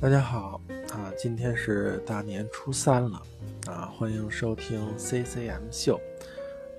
[0.00, 0.58] 大家好
[0.94, 3.20] 啊，今天是大年初三了
[3.66, 6.00] 啊，欢迎收听 CCM 秀。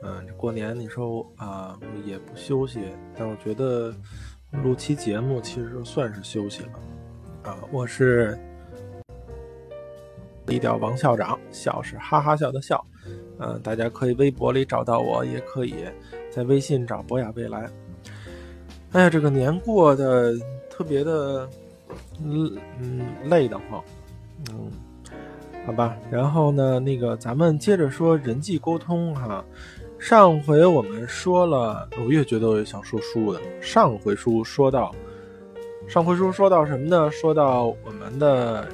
[0.01, 2.79] 嗯，过年你说啊也不休息，
[3.15, 3.93] 但我觉得
[4.63, 6.69] 录期节目其实算是休息了
[7.43, 7.59] 啊。
[7.71, 8.35] 我是
[10.47, 12.83] 低调王校长，笑是哈哈笑的笑。
[13.37, 15.75] 嗯，大家可以微博里找到我，也可以
[16.31, 17.69] 在微信找博雅未来。
[18.93, 20.33] 哎呀，这个年过得
[20.71, 21.47] 特别的。
[22.23, 23.83] 嗯嗯，累得慌，
[24.49, 24.71] 嗯，
[25.65, 25.97] 好吧。
[26.09, 29.43] 然后呢，那个咱们接着说人际沟通哈。
[29.99, 33.39] 上回我们说了，我越觉得我越想说书的。
[33.61, 34.95] 上回书说到，
[35.87, 37.11] 上回书说到什么呢？
[37.11, 38.67] 说到我们的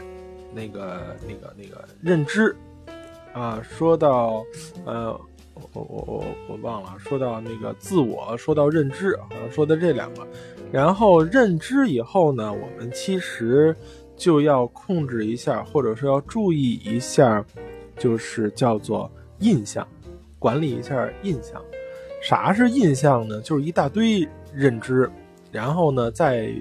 [0.54, 2.56] 那个那个那个认知
[3.34, 4.42] 啊，说到
[4.86, 5.12] 呃，
[5.74, 10.26] 我我我我忘了，说到那个自我，说到认知，好像说的这两个。
[10.72, 13.76] 然后认知以后呢，我们其实
[14.16, 17.44] 就要控制一下，或者说要注意一下，
[17.98, 19.10] 就是叫做
[19.40, 19.88] 印象，
[20.38, 21.62] 管理一下印象。
[22.22, 23.40] 啥是印象呢？
[23.42, 25.10] 就是一大堆认知，
[25.52, 26.52] 然后呢，在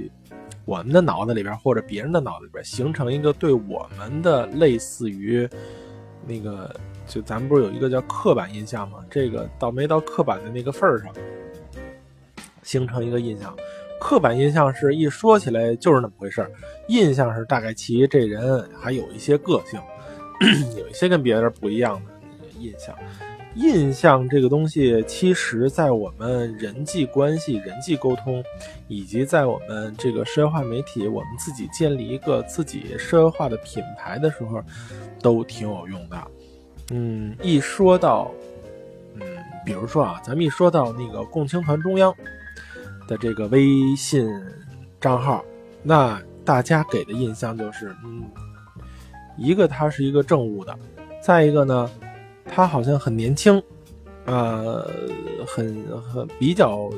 [0.64, 5.48] 我们的脑子里边或者别人的脑子里边形成一个对我们的类似于
[6.26, 6.74] 那个，
[7.06, 8.98] 就咱们不是有一个叫刻板印象吗？
[9.10, 11.12] 这个倒没到刻板的那个份儿上，
[12.62, 13.56] 形成一个印象。
[13.98, 16.50] 刻板印象是一说起来就是那么回事儿，
[16.88, 19.80] 印象是大概其这人还有一些个性，
[20.78, 22.12] 有一些跟别人不一样的
[22.60, 22.94] 印象。
[23.54, 28.44] 印象这个东西，其实在我们人际关系、人际沟通，
[28.86, 34.62] 以及在我们这个社会化媒体，我们自己建立一个自己社会化的品牌的时候，
[35.22, 36.22] 都挺有用的。
[36.90, 38.30] 嗯，一说到，
[39.14, 39.22] 嗯，
[39.64, 42.14] 比如说啊，咱们一说到那个共青团中央。
[43.06, 44.28] 的这个微信
[45.00, 45.44] 账号，
[45.82, 48.24] 那大家给的印象就是，嗯，
[49.36, 50.76] 一个他是一个政务的，
[51.22, 51.90] 再一个呢，
[52.44, 53.62] 他好像很年轻，
[54.24, 54.90] 呃，
[55.46, 56.90] 很很比较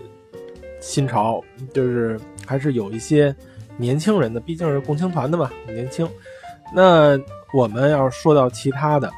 [0.81, 3.35] 新潮，就是还是有一些
[3.77, 6.09] 年轻人的，毕竟是共青团的嘛，年轻。
[6.75, 7.19] 那
[7.53, 9.11] 我们要说到其他的。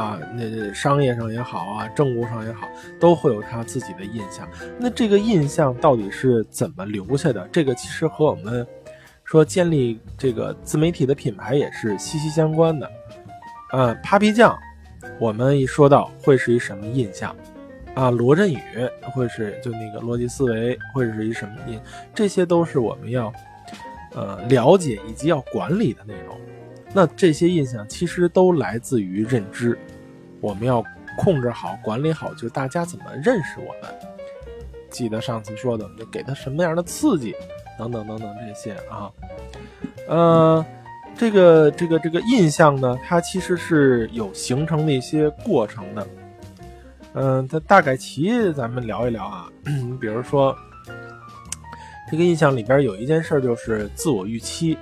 [0.00, 2.66] 啊，那商业上也好啊，政务上也好，
[2.98, 4.48] 都会有他自己的印象。
[4.78, 7.46] 那这个印象到底是怎么留下的？
[7.52, 8.66] 这个其实和我们
[9.24, 12.90] 说建立这个自媒体的品牌也是息息相关的。
[13.72, 14.58] 啊，Papi 酱，
[15.18, 17.36] 我们一说到会是一什么印象？
[17.94, 18.58] 啊，罗振宇
[19.12, 21.78] 会是就那个逻辑思维会是一什么印？
[22.14, 23.30] 这些都是我们要
[24.14, 26.40] 呃了解以及要管理的内容。
[26.92, 29.78] 那这些印象其实都来自于认知，
[30.40, 30.82] 我们要
[31.16, 33.94] 控制好、管理好，就是大家怎么认识我们。
[34.90, 37.34] 记得上次说的，就给他什么样的刺激，
[37.78, 39.10] 等等等等这些啊。
[40.08, 40.64] 呃，
[41.16, 46.06] 这个这个这个印象呢，它其实是有形成的一些过程的。
[47.12, 49.48] 嗯，它大概其咱们聊一聊啊。
[50.00, 50.56] 比如说，
[52.10, 54.76] 这个印象里边有一件事就是自我预期。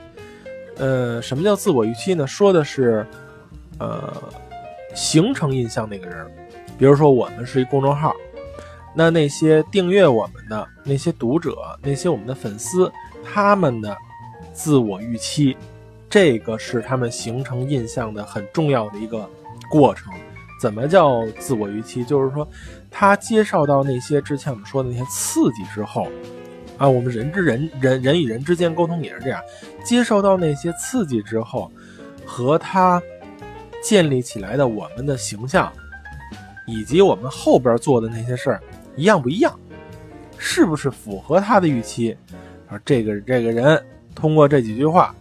[0.76, 2.26] 呃，什么叫自我预期呢？
[2.26, 3.06] 说的是，
[3.78, 4.12] 呃，
[4.94, 6.26] 形成印象那个人，
[6.78, 8.14] 比如说我们是一公众号，
[8.94, 12.90] 那那些订阅我们的那些读者，那些我们的粉丝，
[13.24, 13.96] 他们的
[14.52, 15.56] 自我预期，
[16.08, 19.28] 这个是他们形成印象的很重要的一个
[19.70, 20.12] 过程。
[20.60, 22.04] 怎么叫自我预期？
[22.04, 22.48] 就是说，
[22.90, 26.08] 他接受到那些之前我们说的那些刺激之后。
[26.78, 29.42] 啊，我们人之人人人与人之间沟通也是这样，
[29.82, 31.72] 接受到那些刺激之后，
[32.24, 33.02] 和他
[33.82, 35.72] 建立起来的我们的形象，
[36.66, 38.62] 以及我们后边做的那些事儿
[38.96, 39.58] 一样不一样，
[40.38, 42.16] 是不是符合他的预期？
[42.68, 43.82] 啊，这个这个人
[44.14, 45.14] 通过这几句话，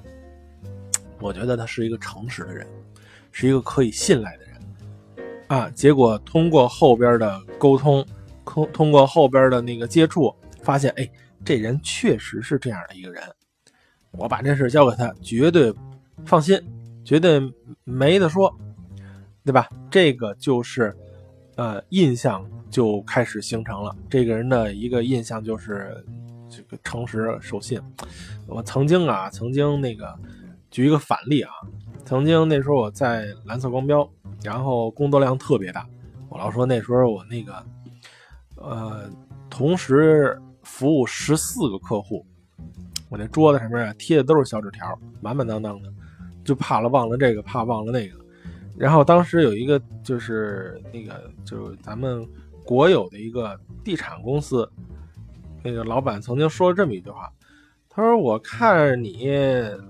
[1.19, 2.65] 我觉得他是一个诚实的人，
[3.31, 4.55] 是一个可以信赖的人。
[5.47, 8.05] 啊，结果通过后边的沟通，
[8.45, 11.09] 通通过后边的那个接触，发现哎。
[11.45, 13.23] 这人确实是这样的一个人，
[14.11, 15.73] 我把这事交给他，绝对
[16.25, 16.59] 放心，
[17.07, 17.39] 绝对
[17.85, 18.53] 没得说，
[19.45, 19.69] 对吧？
[19.89, 20.93] 这个就是，
[21.55, 23.95] 呃，印象就开始形成了。
[24.09, 26.05] 这个人的一个印象就是
[26.49, 27.79] 这个诚实守信。
[28.45, 30.13] 我曾经啊，曾经那个
[30.69, 31.53] 举一个反例啊，
[32.03, 34.05] 曾经那时候我在蓝色光标，
[34.43, 35.87] 然后工作量特别大，
[36.27, 37.65] 我老说那时候我那个，
[38.55, 39.09] 呃，
[39.49, 40.37] 同时。
[40.63, 42.25] 服务十四个客户，
[43.07, 45.89] 我那桌子上面贴的都是小纸条，满满当当的，
[46.47, 48.17] 就怕了忘了这个，怕忘了那个。
[48.77, 52.25] 然后当时有一个就是那个就是咱们
[52.63, 54.67] 国有的一个地产公司，
[55.61, 57.29] 那个老板曾经说了这么一句话，
[57.89, 59.29] 他说：“我看你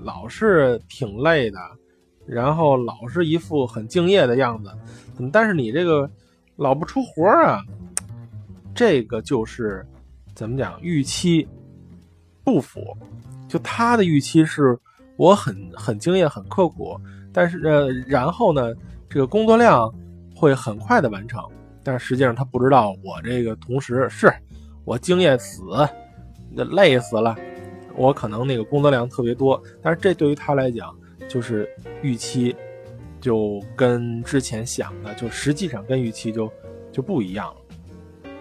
[0.01, 1.59] 老是挺累的，
[2.25, 4.71] 然后老是一副很敬业的样子，
[5.31, 6.09] 但是你这个
[6.55, 7.61] 老不出活啊？
[8.73, 9.85] 这个就是
[10.33, 10.81] 怎么讲？
[10.81, 11.47] 预期
[12.43, 12.97] 不符。
[13.47, 14.77] 就他的预期是
[15.17, 16.97] 我很很敬业、很刻苦，
[17.33, 18.73] 但是呃，然后呢，
[19.09, 19.93] 这个工作量
[20.33, 21.43] 会很快的完成。
[21.83, 24.31] 但实际上他不知道，我这个同时是
[24.85, 25.63] 我敬业死，
[26.53, 27.35] 累死了。”
[27.97, 30.95] 我可能那个工作量特别多，但是这对于他来讲
[31.27, 31.67] 就是
[32.03, 32.55] 预期，
[33.19, 36.47] 就跟之前想的就实际上跟预期就
[36.91, 38.31] 就不一样了。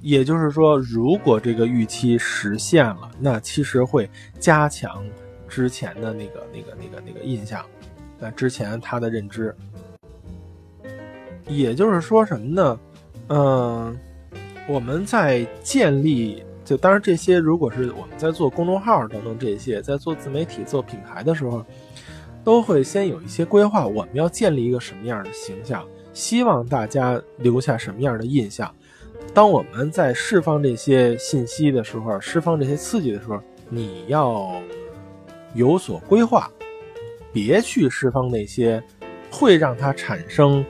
[0.00, 4.08] 也就是说，如果这个预期实现了，那其实会
[4.38, 5.04] 加强
[5.48, 7.64] 之前的那个那个那个那个印象，
[8.18, 9.54] 那之前他的认知。
[11.48, 12.80] 也就是说什么呢？
[13.28, 13.98] 嗯，
[14.68, 16.42] 我们在建立。
[16.64, 21.64] 就当然，这些如果是我们在做公众号等等这些，在做自媒体、做品牌的时候，
[22.42, 23.86] 都会先有一些规划。
[23.86, 25.86] 我们要建立一个什么样的形象？
[26.12, 28.68] 希望大家留下什么样的印象？
[29.32, 34.60] 当我们在释放这些信息的时候，释放这些刺激的时候，你要
[35.56, 36.48] 有所规划，
[37.32, 38.82] 别去释放那些
[39.30, 40.64] 会让他产生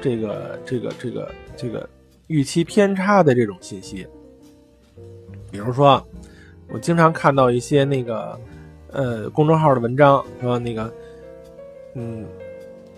[0.00, 1.88] 这个、这个、这个、这个
[2.26, 4.06] 预期偏差的这种信息。
[5.52, 6.04] 比如说，
[6.68, 8.40] 我经常看到一些那个，
[8.90, 10.92] 呃，公众号的文章说那个，
[11.94, 12.26] 嗯，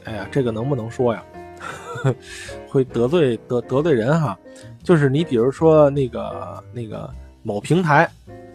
[0.04, 1.22] 哎呀，这个能不能说呀？
[2.68, 4.38] 会得罪得得罪人哈。
[4.82, 7.12] 就是你比如说那个那个
[7.42, 8.08] 某平台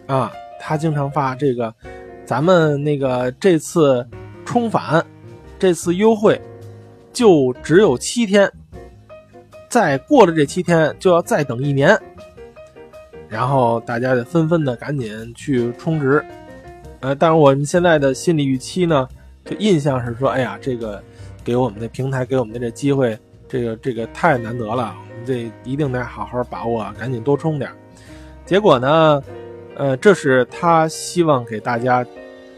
[0.06, 1.72] 啊，他经常发这个，
[2.24, 4.06] 咱们那个这次
[4.44, 5.04] 冲返，
[5.58, 6.40] 这次优惠
[7.12, 8.50] 就只有七天，
[9.68, 11.98] 再过了这七天就要再等一年。
[13.28, 16.22] 然后大家得纷纷的赶紧去充值，
[17.00, 19.08] 呃，但是我们现在的心理预期呢，
[19.44, 21.02] 就印象是说，哎呀，这个
[21.42, 27.70] 给我们的平台给我们的这机会，这个这个太难得了，我们这一定得好好把握，赶紧多充点。
[28.44, 29.22] 结果呢，
[29.76, 32.04] 呃，这是他希望给大家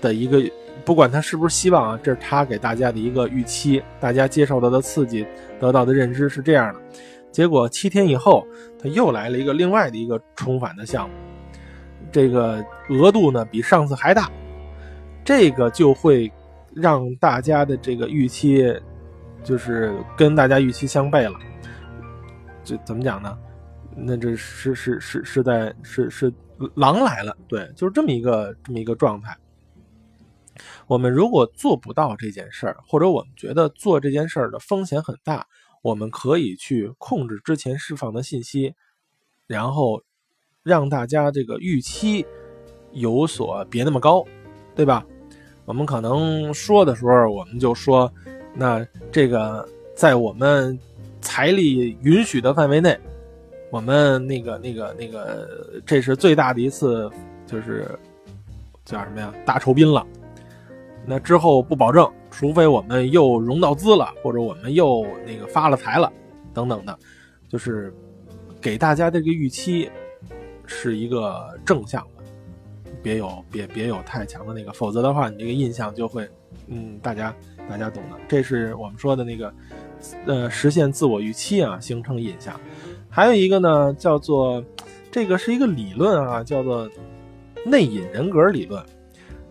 [0.01, 0.43] 的一个，
[0.85, 5.27] 不管他是不是希望啊，这是他给大家的一个预期，大家接受到的刺激，
[5.61, 6.81] 得到的认知是这样的。
[7.31, 8.47] 结果七天以后，
[8.83, 11.15] 他又来了一个另外的一个重返的项目，
[12.11, 14.31] 这个额度呢比上次还大，
[15.25, 16.31] 这个就会
[16.75, 18.73] 让大家的这个预期，
[19.43, 21.39] 就是跟大家预期相悖了。
[22.65, 23.37] 这怎么讲呢？
[23.97, 26.33] 那这是是是是在是是
[26.75, 29.37] 狼来了，对，就是这么一个这么一个状态。
[30.87, 35.47] 我们如果做不到这件事儿，或者我们觉得做这件事儿的风险很大。
[35.83, 38.75] 我们可以去控制之前释放的信息，
[39.47, 40.03] 然后
[40.63, 42.25] 让大家这个预期
[42.93, 44.25] 有所别那么高，
[44.75, 45.05] 对吧？
[45.67, 48.11] 我们可能说的时候，我们就说，
[48.55, 50.79] 那这个在我们
[51.21, 52.99] 财力允许的范围内，
[53.75, 57.11] 我们那个那个那个，这是最大的一次，
[57.45, 57.91] 就是
[58.85, 59.35] 叫什么呀？
[59.45, 60.07] 大酬宾了。
[61.05, 62.09] 那之后不保证。
[62.31, 66.13] 除非我们又融到资了，或者我们又那个发了财了，
[66.53, 66.97] 等等的，
[67.49, 67.93] 就是
[68.61, 69.91] 给大家这个预期
[70.67, 72.25] 是一个正向的，
[73.03, 76.29] 别有别别有太强的那个，否则的话，你这个印象就会，
[76.69, 77.35] 嗯，大家
[77.69, 79.55] 大家懂的，这是我们说的那个，
[80.27, 82.61] 呃，实现自我预期啊，形成印象。
[83.15, 84.61] 还有一个呢，叫做
[85.09, 86.91] 这个是一个理论啊，叫做
[87.65, 88.85] 内隐人格理论。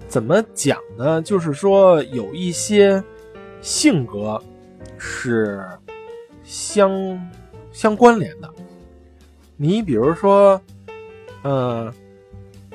[0.05, 1.21] 怎么讲呢？
[1.21, 3.01] 就是说有一些
[3.61, 4.37] 性格
[4.97, 5.63] 是
[6.43, 6.91] 相
[7.71, 8.49] 相关联的。
[9.55, 10.59] 你比如说，
[11.43, 11.89] 呃，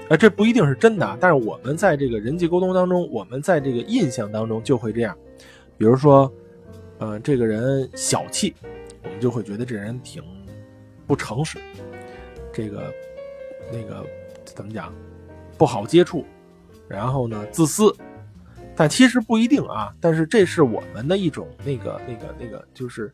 [0.08, 5.14] 呃，这不一定是真的，但是我们在这个人际沟通当中，我们在这个印象当中就会这样。
[5.76, 6.32] 比如说，
[6.96, 8.54] 呃，这个人小气，
[9.04, 10.22] 我们就会觉得这人挺
[11.08, 11.58] 不诚实，
[12.52, 12.94] 这个
[13.72, 14.06] 那个
[14.44, 14.92] 怎么讲，
[15.56, 16.24] 不好接触。
[16.86, 17.94] 然后呢，自私，
[18.76, 19.92] 但其实不一定啊。
[20.00, 23.12] 但是这是我们的一种那个、那个、那个，就是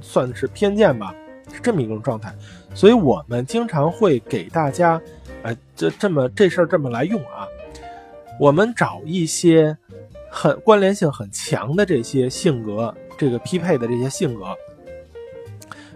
[0.00, 1.14] 算是偏见吧，
[1.52, 2.34] 是这么一种状态。
[2.74, 5.00] 所以我们经常会给大家，
[5.42, 7.48] 哎，这这么这事儿这么来用啊。
[8.40, 9.76] 我们找一些
[10.30, 14.56] 很关联性很强的这些性格，这个匹配的这些性格，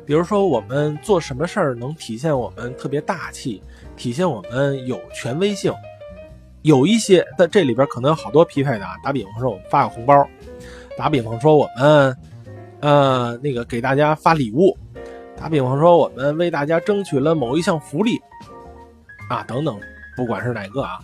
[0.07, 3.61] 比如说我们做什么事儿能体现我们特别大气，
[3.97, 5.75] 体现我们有权威性。
[6.63, 8.95] 有一些在这里边可能有好多匹配的啊。
[9.03, 10.25] 打比方说，我们发个红包；
[10.97, 12.17] 打比方说，我们
[12.81, 14.77] 呃那个给大家发礼物；
[15.37, 18.21] 打比方说，我们为大家争取了某一项福利
[19.29, 19.79] 啊等等。
[20.17, 20.99] 不管是哪个啊，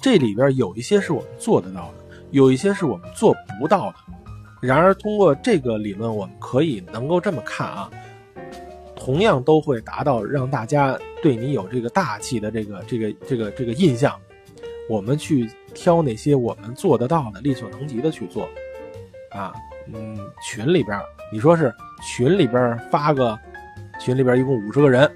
[0.00, 3.96] 这里边有一些是我们做得到的，有一些是我们做不到的。
[4.60, 7.88] 然而，通过这个理论，我们可以能够这么看啊，
[9.00, 14.14] 同样都会达到让大家对你有这个大气的这个这个这个这个印象。
[14.90, 18.46] 我们去挑那些我们做得到的、力所能及的去做
[19.30, 19.54] 啊。
[19.92, 21.00] 嗯，群里边，
[21.32, 23.38] 你说是群里边发个，
[23.98, 25.10] 群里边一共五十个人，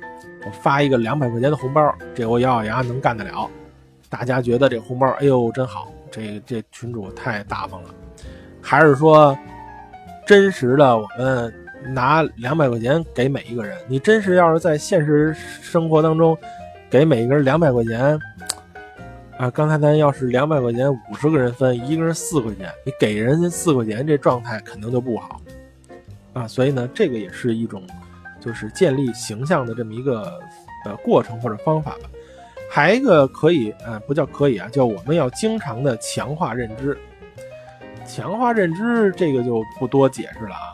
[0.46, 3.48] 我发一个两百块钱的红包，这我咬咬牙能干得了。
[4.08, 7.90] 大家觉得这红包，哎呦真好，这这群主太大方了。
[8.60, 9.36] 还是说，
[10.26, 11.52] 真实的我们
[11.86, 16.36] 拿两百块钱给每一个人，你真是要是在现实生活当中
[16.88, 18.18] 给每一个人两百块钱。
[19.36, 25.40] 啊，刚才咱要是两百块钱五十个人分，一个人四块钱，你给人家四块钱，这状态肯定就不好，
[26.32, 27.82] 啊，所以呢，这个也是一种，
[28.40, 30.38] 就是建立形象的这么一个
[30.84, 32.08] 呃过程或者方法吧。
[32.70, 36.96] 还一个可以，啊，不叫可以啊，叫我们要经常的强化认知。
[38.06, 40.73] 强化认知这个就不多解释了啊，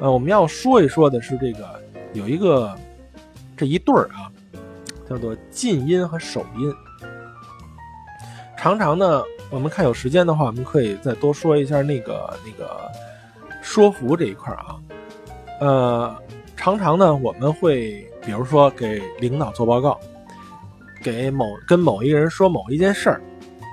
[0.00, 2.72] 呃，我们要说一说的是这个有一个
[3.56, 4.30] 这一对儿啊，
[5.08, 6.72] 叫做近音和首音。
[8.56, 12.90] 常常呢，我们看有时间的话，我们可以再多说一下那个那个
[13.62, 14.76] 说服这一块啊。
[15.60, 16.16] 呃，
[16.56, 19.98] 常常呢，我们会比如说给领导做报告，
[21.02, 23.20] 给某跟某一个人说某一件事儿，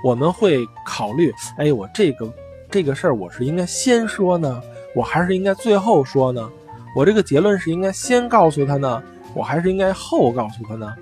[0.04, 2.34] 我们会考虑，哎，我这个
[2.72, 4.62] 这个事儿我是应该先说呢，
[4.96, 6.50] 我还是应该最后说呢？
[6.96, 10.96] 我这个结论是应该先告诉他呢，我还是应该后告诉他呢？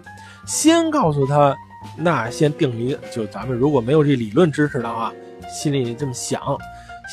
[0.46, 1.56] 先告诉他。
[1.98, 5.14] 那先定一个，就咱们如果没有这理论知识的话，
[5.54, 6.42] 心里这么想，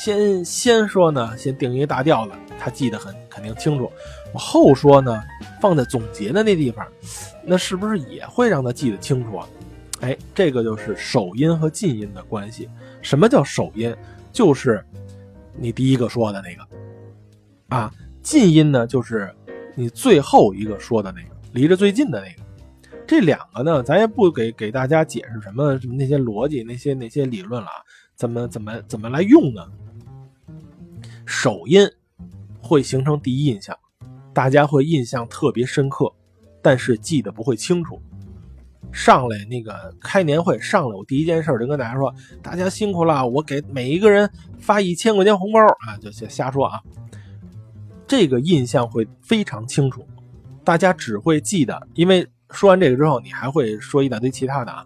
[0.01, 3.91] 先先说呢，先定一个大调子，他记得很肯定清楚。
[4.33, 5.21] 我后说呢，
[5.59, 6.87] 放在总结的那地方，
[7.43, 9.47] 那是不是也会让他记得清楚啊？
[9.99, 12.69] 哎，这个就是首音和近音的关系。
[13.01, 13.93] 什么叫首音？
[14.31, 14.81] 就是
[15.53, 16.65] 你第一个说的那个
[17.71, 17.89] 啊，
[18.21, 19.33] 近音呢，就是
[19.75, 22.43] 你最后一个说的那个，离着最近的那个。
[23.07, 27.69] 这两个呢，咱也不给给大家解释什么什么那些逻辑、那些那些理论了，
[28.13, 29.65] 怎么怎么怎么来用呢？
[31.25, 31.89] 首音
[32.61, 33.73] 会形成第一印象，
[34.33, 36.11] 大家会印象特别深刻，
[36.61, 38.01] 但是记得不会清楚。
[38.91, 42.13] 上来那个开年会上来，我第一件事就跟大家说
[42.43, 46.81] ：“大家辛苦了，我给每一个人发一千块钱红包啊！”就瞎说啊，
[48.11, 50.05] 这个印象会非常清楚，
[50.65, 52.27] 大家只会记得，因为。
[52.53, 54.85] 说完这个之后，你还会说一大堆其他的啊，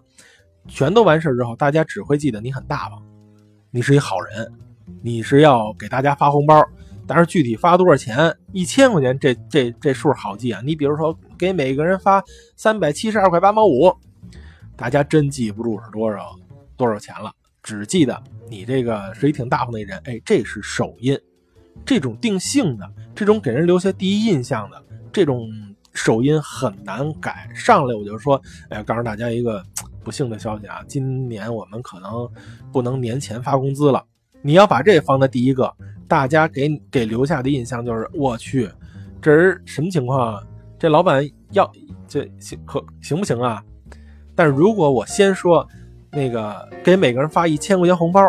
[0.68, 3.02] 全都完事之后，大家只会记得你很大方，
[3.72, 4.52] 你是一好人，
[5.02, 6.64] 你是要给大家发红包，
[7.08, 10.62] 但是具体发多少钱，一千块钱这这这数好记啊。
[10.64, 12.22] 你比如说给每个人发
[12.54, 13.92] 三百七十二块八毛五，
[14.76, 16.38] 大家真记不住是多少
[16.76, 17.32] 多少钱了，
[17.64, 20.00] 只记得你这个是一挺大方的人。
[20.04, 21.18] 哎，这是首印，
[21.84, 24.80] 这种定性的，这种给人留下第一印象的
[25.12, 25.50] 这种。
[25.98, 29.64] 首音很难改，上来我就说，哎，告诉大家一个
[30.04, 32.28] 不幸的消息啊，今年我们可能
[32.70, 34.04] 不能年前发工资了。
[34.42, 35.72] 你要把这放在第一个，
[36.06, 38.70] 大家给给留下的印象就是，我去，
[39.22, 40.42] 这人什么情况啊？
[40.78, 41.72] 这老板要
[42.06, 43.64] 这行可行不行啊？
[44.34, 45.66] 但如果我先说
[46.10, 48.20] 那个给每个人发一千块钱红包，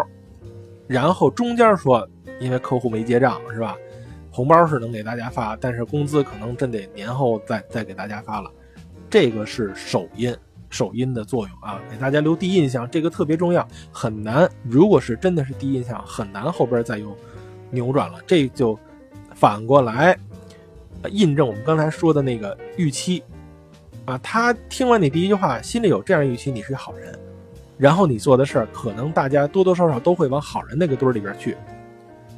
[0.88, 2.08] 然后中间说，
[2.40, 3.76] 因为客户没结账，是吧？
[4.38, 8.52] 红包是能给大家发，但是工资可能真得年后再再给大家发了。
[9.10, 10.32] 这个是首音，
[10.70, 14.48] 首音的作用啊，给大家留第一印象，这个特别重要，很难。
[14.64, 17.18] 如果是真的是第一印象，很难后边再有
[17.72, 18.20] 扭转了。
[18.28, 18.78] 这就
[19.34, 20.16] 反过来
[21.10, 23.24] 印证我们刚才说的那个预期
[24.06, 24.20] 啊。
[24.20, 27.18] 他听完你第一句话，心里有这样预期，你是好人，
[27.76, 31.58] 然后你做的事儿，可能大家多多少少都会往好人那个堆儿里边去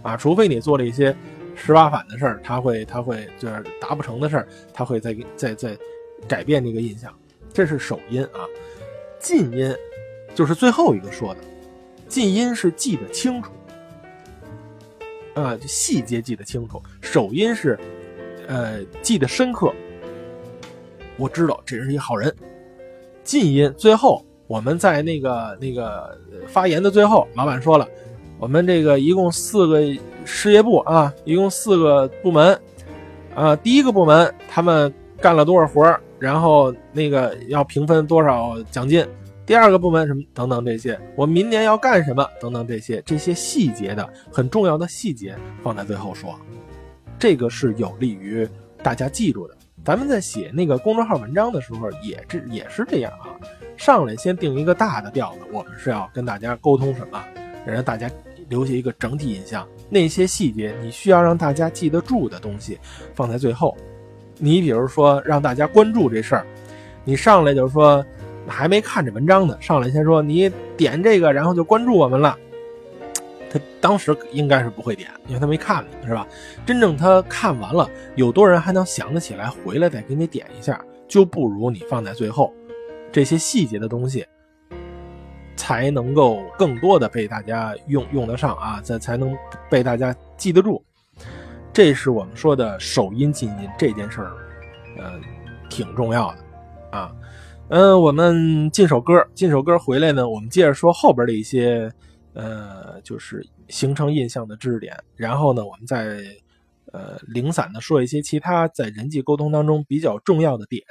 [0.02, 1.14] 啊，除非你做了一些。
[1.62, 5.78] 十八反的事儿，他会，他会就是达不成的事儿，他会再再再
[6.28, 7.14] 改变这个印象。
[7.54, 8.48] 这是首音啊，
[9.20, 9.76] 近音
[10.34, 11.42] 就是最后一个说的，
[12.08, 13.52] 近音是记得清楚
[15.36, 16.82] 啊，细节记得清楚。
[17.02, 17.78] 首音是
[18.48, 19.74] 呃记得深刻，
[21.18, 22.34] 我知道这人是一好人。
[23.24, 27.88] 近音最后我们在那个那个发言的最后，老板说了，
[28.40, 30.00] 我们这个一共四个。
[30.26, 32.56] 事业部啊，一共四个部门，
[33.34, 39.04] 啊，第一个部门他们干了多少活儿，然后那个要平分多少奖金，
[39.44, 46.36] 第二个部门什么等等这些，我明年要干什么等等这些，这些细节的很重要的细节放在最后说，
[47.18, 48.48] 这个是有利于
[48.84, 49.58] 大家记住的。
[49.84, 53.34] 咱们在写那个公众号文章的时候，也这也是这样啊。
[53.78, 57.20] 上来先定一个大的调子，我们是要跟大家沟通什么，
[57.66, 58.08] 让大家
[58.50, 59.66] 留下一个整体印象。
[59.90, 62.78] 那些细节你需要让大家记得住的东西，
[63.16, 63.78] 放在最后。
[64.38, 66.46] 你比如说让大家关注这事儿，
[67.04, 68.06] 你上来就说
[68.48, 72.38] 还没看这文章呢，上来先说你点这个，然后就关注我们了。
[73.52, 76.28] 他当时应该是不会点，因为他没看，是吧？
[76.66, 82.54] 真正他看完了，有多人还能想得起来回来再给你点一下，就不如你放在最后，
[83.12, 84.24] 这些细节的东西
[85.60, 89.38] 才能够更多的被大家用用得上啊，才才能
[89.70, 90.82] 被大家记得住。
[91.74, 94.32] 这是我们说的首音进音这件事儿，
[94.98, 95.20] 呃，
[95.70, 97.14] 挺重要的啊。
[97.68, 101.92] 嗯，我们进首歌，进首歌回来呢，我们接着说后边的一些。
[102.34, 106.20] 呃，就是形成印象的知识点，然后呢，我们再
[106.94, 110.82] 呃零散的说一些其他在人际沟通当中比较重要的点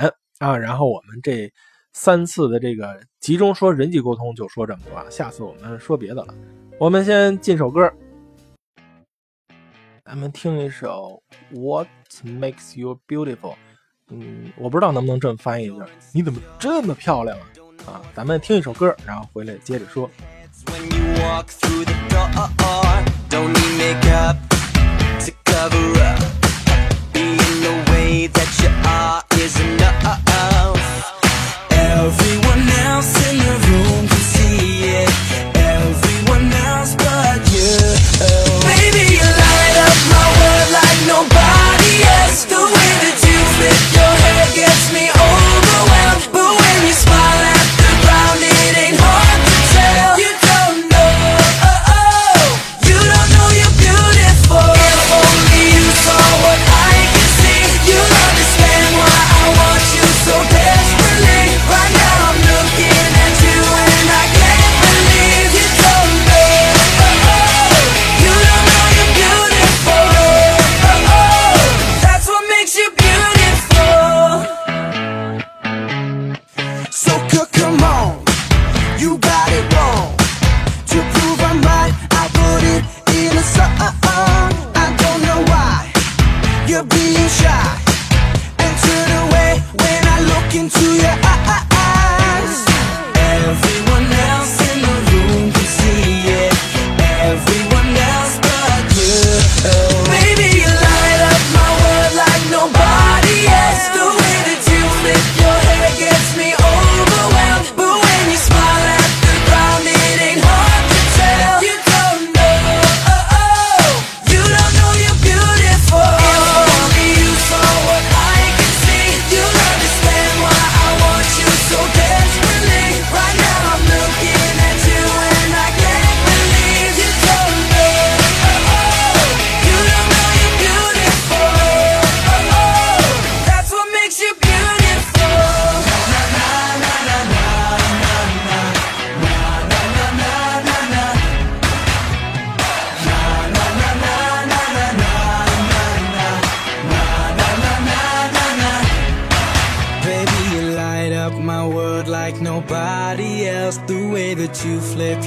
[0.40, 1.50] 啊，然后我们这
[2.00, 6.32] 三次的这个集中说人际沟通就说这么多啊，下次我们说别的了。
[6.78, 7.92] 我们先进首歌，
[10.04, 11.20] 咱们听一首
[11.60, 11.88] 《What
[12.24, 13.36] Makes You Beautiful》。
[14.10, 17.44] 嗯，我不知道能不能这么翻译一下，你怎么这么漂亮啊？
[17.84, 20.08] 啊，咱们听一首歌，然后回来接着说。
[20.66, 22.28] when you walk through the door.
[23.28, 24.36] Don't need makeup
[25.26, 26.22] to cover up.
[27.12, 30.87] Being the way that you are is enough.
[31.98, 35.10] Everyone else in the room can see it.
[35.58, 37.74] Everyone else but you.
[38.70, 42.44] Baby, you light up my world like nobody else.
[42.44, 43.38] The way that you
[43.98, 44.07] your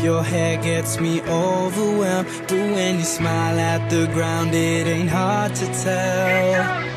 [0.03, 2.27] your hair gets me overwhelmed.
[2.47, 6.90] But when you smile at the ground, it ain't hard to tell.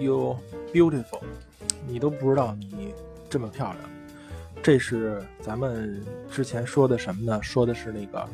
[0.00, 0.36] You
[0.72, 1.20] beautiful，
[1.86, 2.94] 你都不知道你
[3.28, 3.76] 这么漂亮。
[4.62, 7.40] 这是咱们之前说的什么呢？
[7.42, 8.28] 说的是那个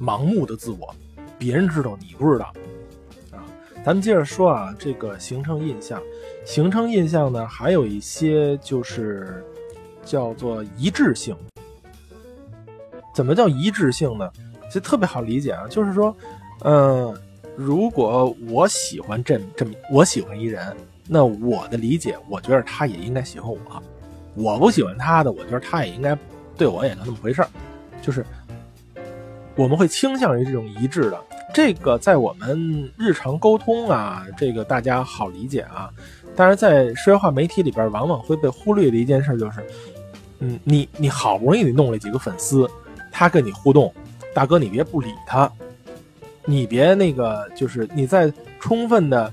[0.00, 0.94] 盲目的自我，
[1.38, 2.52] 别人知道你不知道
[3.32, 3.42] 啊。
[3.84, 6.00] 咱们接着说啊，这个形成印象，
[6.44, 9.44] 形成印象呢，还有一些就是
[10.04, 11.36] 叫做一致性。
[13.12, 14.30] 怎么叫一致性呢？
[14.72, 16.14] 就特别好理解啊，就是说，
[16.64, 17.16] 嗯、
[17.56, 20.76] 如果我喜欢这这么我喜欢一人，
[21.08, 23.58] 那我的理解，我觉得他也应该喜欢我。
[24.34, 26.16] 我不喜欢他的，我觉得他也应该
[26.56, 27.48] 对我也就那么回事儿，
[28.02, 28.24] 就是
[29.54, 31.18] 我们会倾向于这种一致的。
[31.54, 35.90] 这个在我们日常沟通啊，这个大家好理解啊。
[36.34, 39.64] 但是在社会化媒体里边，往往会被忽略的一件事就是，
[40.40, 42.68] 嗯，你你好不容易弄了几个粉丝，
[43.10, 43.90] 他跟你互动，
[44.34, 45.50] 大哥你别不理他，
[46.44, 49.32] 你别那个就是你在充分的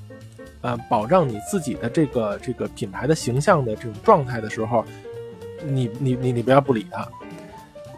[0.64, 4.84] 呃保障你自己的这个这个品牌的形象的这种状态的时候，
[5.64, 7.08] 你你你你不要不理他。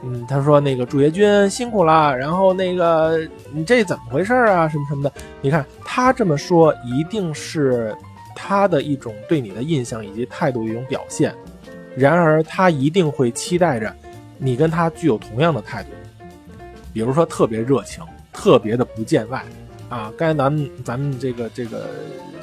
[0.03, 3.17] 嗯，他说那个主页君辛苦了，然后那个
[3.51, 4.67] 你这怎么回事啊？
[4.67, 7.95] 什么什么的，你看他这么说，一定是
[8.35, 11.33] 他的一种对你的印象以及态度的一种表现。
[11.95, 13.91] 然而，他一定会期待着
[14.37, 15.89] 你跟他具有同样的态度，
[16.93, 19.43] 比如说特别热情，特别的不见外
[19.89, 20.11] 啊。
[20.17, 21.87] 刚才咱们咱们这个这个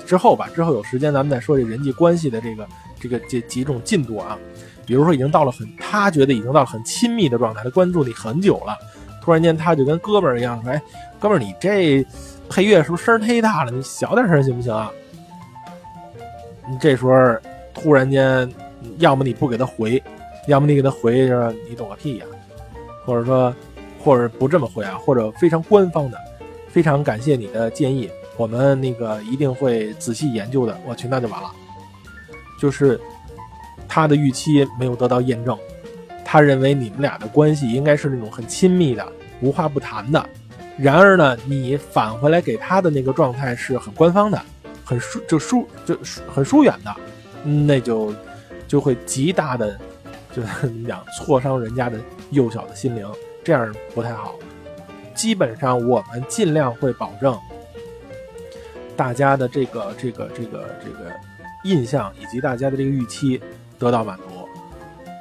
[0.06, 2.66] 之后吧，之后有时间咱们再说这人际关系的这个
[3.00, 4.38] 这个这几种进度啊。
[4.84, 8.76] 比如说已经到了很，他觉得已经到了很亲密的状态，他关注你很久了，
[9.22, 10.82] 突然间他就跟哥们儿一样说：“哎，
[11.20, 12.04] 哥们儿，你这
[12.50, 13.70] 配乐是不是声儿忒大了？
[13.70, 14.90] 你小点声行不行啊？”
[16.68, 17.12] 你这时候
[17.72, 18.52] 突然间，
[18.98, 20.02] 要么你不给他回，
[20.48, 22.26] 要么你给他回说你懂个屁呀、
[23.06, 23.54] 或者说，
[24.02, 26.18] 或者不这么回啊，或者非常官方的，
[26.68, 30.76] 非常感谢你的建议，我们那个一定会仔细研究的。
[30.86, 31.50] 我去，那就完了，
[32.60, 33.00] 就是
[33.88, 35.56] 他的预期没有得到验证，
[36.24, 39.06] 他认为你们俩的关系应该是那种很亲密的、
[39.40, 40.24] 无话不谈的。
[40.78, 44.40] 然而呢，你返回来给他的那个状态是很官方的，
[44.84, 45.96] 很疏就疏就
[46.34, 46.94] 很疏远的，
[47.44, 48.14] 那就
[48.66, 49.78] 就会极大的
[50.34, 53.06] 就怎么讲挫伤人家的幼小的心灵，
[53.44, 54.34] 这样不太好。
[55.14, 57.38] 基本上我们尽量会保证
[58.96, 61.12] 大家的这个这个这个这个
[61.64, 63.40] 印象以及大家的这个预期
[63.78, 64.24] 得到满足。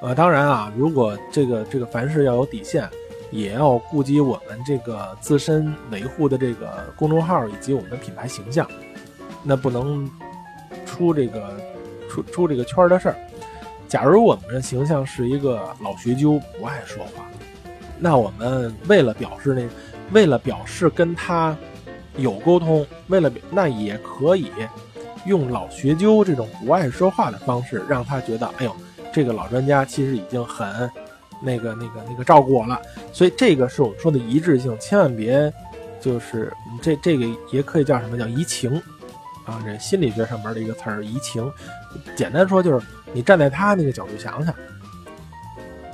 [0.01, 2.89] 呃，当然啊，如果这个这个凡事要有底线，
[3.29, 8.67] 也要顾及我们这个自身维护的这个公众号以及我们的品牌形象，
[9.43, 10.09] 那不能
[10.85, 11.53] 出这个
[12.09, 13.15] 出出这个圈的事儿。
[13.87, 17.25] 假如我们的形象是一个老学究，不爱说话，
[17.99, 19.67] 那我们为了表示那，
[20.11, 21.55] 为了表示跟他
[22.17, 24.51] 有沟通，为了那也可以
[25.25, 28.75] 用老学究这种不爱说话的方式，让他觉得，哎呦，
[29.13, 30.89] 这个老专家其实已经很
[31.41, 32.79] 那个那个那个照顾我了。
[33.13, 35.51] 所以这个是我们说的一致性，千万别
[35.99, 38.75] 就是这这个也可以叫什么叫移情
[39.45, 41.49] 啊，这心理学上面的一个词儿移情。
[42.15, 44.53] 简单说就是你站在他那个角度想想，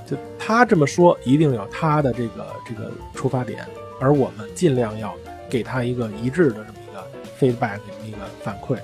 [0.06, 3.65] 就他这么说，一定有他的这个这个出发点，
[3.99, 5.13] 而我们尽量要
[5.49, 7.07] 给他一个一致的这么一个
[7.39, 8.77] feedback 一个反馈。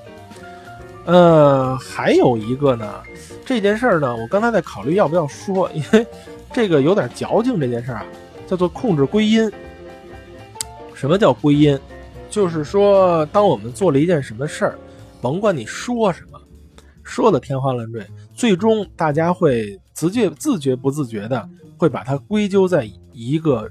[1.05, 3.03] 呃，还有一个呢，
[3.45, 6.07] 这件事儿呢，我刚才在考虑要不要说，因为
[6.53, 7.59] 这个有点矫情。
[7.59, 8.05] 这件事儿啊，
[8.47, 9.51] 叫做控制归因。
[10.93, 11.77] 什么叫归因？
[12.29, 14.79] 就是说，当我们做了一件什么事儿，
[15.21, 16.39] 甭管你说什么，
[17.03, 23.69] 说的天花乱坠，最终大家会自觉自觉不自觉的会把它归咎在一个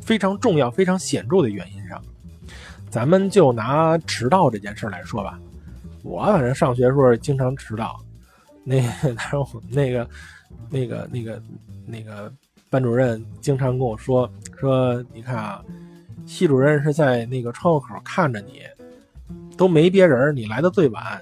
[0.00, 1.79] 非常重要、非常显著的原因。
[2.90, 5.38] 咱们就拿迟到这件事来说吧，
[6.02, 7.98] 我反正上学时候经常迟到，
[8.64, 8.82] 那
[9.14, 9.14] 个
[9.70, 10.08] 那个
[10.68, 11.42] 那个那个
[11.86, 12.32] 那个
[12.68, 15.64] 班主任经常跟我说说，你看啊，
[16.26, 18.62] 系主任是在那个窗户口看着你，
[19.56, 21.20] 都没别人，你来的最晚，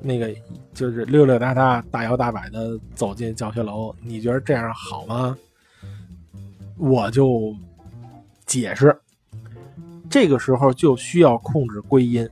[0.00, 0.34] 那个
[0.72, 5.36] 就是溜溜达达、大摇大摆的走进教学楼，你觉得这样好吗？
[6.76, 7.54] 我就
[8.46, 8.96] 解释，
[10.10, 12.28] 这个时候就需要控制归因，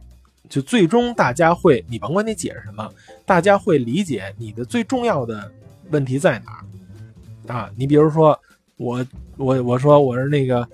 [0.48, 2.88] 就最终大家会，你甭管你解释什么，
[3.24, 5.50] 大家会理解你的最重要的
[5.90, 7.70] 问题在哪啊？
[7.76, 8.38] 你比如说，
[8.76, 9.04] 我
[9.36, 10.66] 我我说我是那个，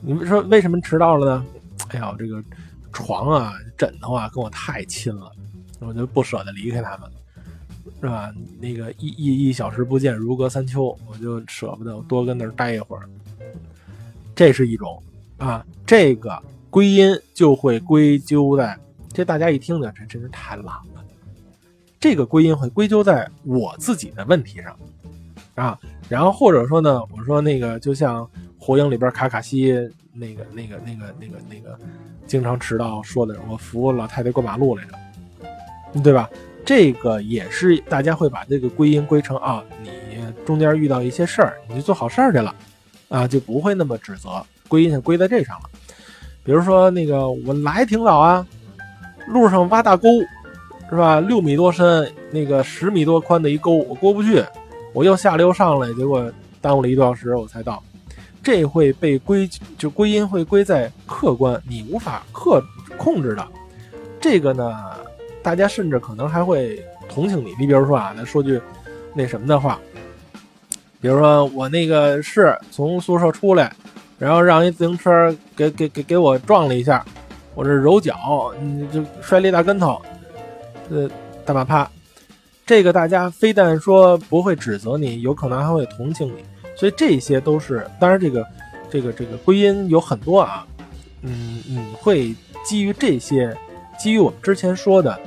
[0.00, 1.46] 你们说为什么迟到了呢？
[1.88, 2.42] 哎呀，这个
[2.92, 5.30] 床啊、枕头啊跟我太亲了，
[5.80, 7.10] 我就不舍得离开他们，
[8.00, 8.32] 是吧？
[8.60, 13.08] 那个一一一小时不见如隔三秋，我就舍不得多跟那儿待一会儿。
[14.34, 15.02] 这是一种
[15.42, 18.78] 啊，这个归因就会归咎在
[19.12, 21.04] 这，大家一听呢，这真是太懒了。
[21.98, 24.76] 这个归因会归咎在我自己的问题上
[25.56, 25.76] 啊，
[26.08, 28.24] 然后或者说呢，我说那个就像
[28.56, 29.72] 《火影》里边卡卡西
[30.12, 31.76] 那个那个那个那个那个
[32.24, 36.30] 经常迟到说的，我扶老太太过马路来着，对吧？
[36.64, 39.90] 这个也是大家会把这个归因归成啊，你
[40.46, 42.54] 中间遇到一些事儿，你就做好事儿去了，
[43.08, 44.44] 啊，就不会那么指责。
[44.72, 45.68] 归因是归在这上了。
[46.42, 48.46] 比如说那个我来挺早啊，
[49.28, 50.08] 路上挖大沟，
[50.88, 51.20] 是吧？
[51.20, 54.42] 六米多深，那个十米多宽的一沟，我过不去，
[54.94, 56.32] 我又下来又上来，结果
[56.62, 57.82] 耽误了一个多小时我才到。
[58.42, 62.64] 这会被归就归因会归在客观，你无法克
[62.96, 63.46] 控制的。
[64.18, 64.74] 这个呢，
[65.42, 67.54] 大家甚至可能还会同情你。
[67.60, 68.58] 你比如说啊，咱说句
[69.12, 69.78] 那什么的话，
[70.98, 73.70] 比如说我那个是从宿舍出来，
[74.22, 77.04] 然后让一自行车给给给给我撞了一下，
[77.56, 80.00] 我这揉脚，你就摔了一大跟头，
[80.90, 81.10] 呃，
[81.44, 81.90] 大马趴。
[82.64, 86.44] 这个大家非但说不会指责你，有可能还会同情你。
[86.76, 88.46] 所以这些都是，当然这个
[88.88, 90.64] 这个这个归因有很多啊，
[91.22, 92.32] 嗯你，会
[92.64, 93.52] 基于这些，
[93.98, 95.18] 基于我们之前说的，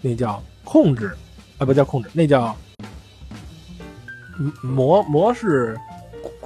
[0.00, 1.10] 那叫控制，
[1.58, 2.56] 啊不叫控制，那叫
[4.62, 5.76] 模模式、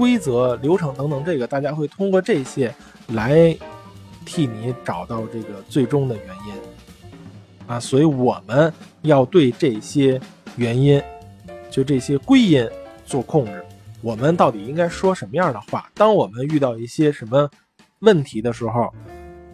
[0.01, 2.75] 规则、流程等等，这个大家会通过这些
[3.09, 3.55] 来
[4.25, 6.55] 替你找到这个最终的原因
[7.67, 10.19] 啊，所以我们要对这些
[10.57, 11.03] 原因，
[11.71, 12.67] 就这些归因
[13.05, 13.63] 做控制。
[14.01, 15.91] 我们到底应该说什么样的话？
[15.95, 17.47] 当我们遇到一些什么
[17.99, 18.91] 问题的时候，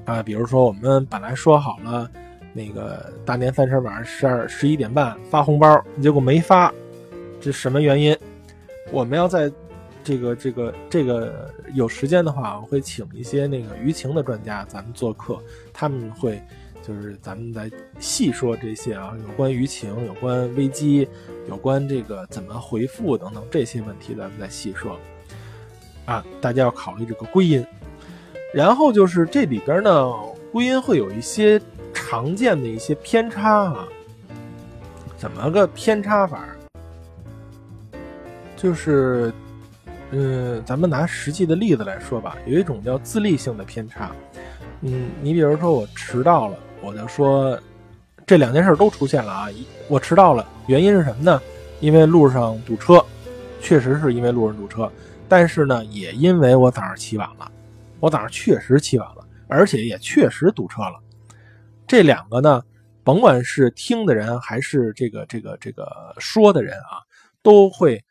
[0.05, 2.09] 啊，比如说我们本来说好了
[2.53, 6.73] 那个大年三十晚上十二十一点半发红包，结果没发，
[7.41, 8.17] 这什么原因？
[8.93, 9.51] 我们要在
[10.07, 15.37] 这个这个这个有时间的话，我会请一些那个舆情的专家咱们做客，
[15.73, 16.41] 他们会
[16.81, 21.09] 就是咱们来细说这些啊，有关舆情，有关危机。
[21.49, 24.99] 有关这个怎么回复等等这些问题，咱们再细说。
[26.05, 27.65] 啊，大家要考虑这个归因。
[28.53, 30.13] 然后就是这里边呢，
[30.53, 31.61] 归因会有一些
[31.93, 33.89] 常见的一些偏差啊。
[35.17, 36.49] 怎么个偏差法？
[38.57, 39.33] 就是，
[40.11, 42.37] 嗯，咱们拿实际的例子来说吧。
[42.47, 44.11] 有一种叫自立性的偏差。
[44.83, 47.59] 嗯，你比如说我迟到了，我就说。
[48.29, 49.49] 这两件事都出现了啊！
[49.89, 51.41] 我迟到了，原因是什么呢？
[51.79, 53.01] 因为路上堵车，
[53.61, 54.91] 确实是因为路上堵车。
[55.29, 57.49] 但是呢，也因为我早上起晚了，
[58.01, 60.99] 我早上确实起晚了，而且也确实堵车了。
[61.87, 62.61] 这两个呢，
[63.05, 65.87] 甭管是听的人还是这个这个这个
[66.19, 66.99] 说的人啊，
[67.43, 68.05] 都会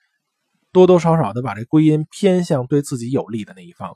[0.76, 3.96] 多多少少的把这归因偏向对自己有利的那一方。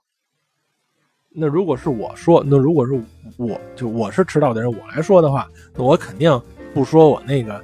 [1.27, 2.93] 那如果是我说，那如果是
[3.35, 6.41] 我就我是迟到的人，我来说的话，那我肯定
[6.73, 7.61] 不说我那个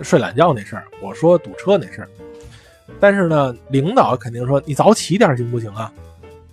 [0.00, 2.08] 睡懒觉那事儿，我说堵车那事儿。
[3.00, 5.92] 但是呢，领导肯定说你早起点行不行啊？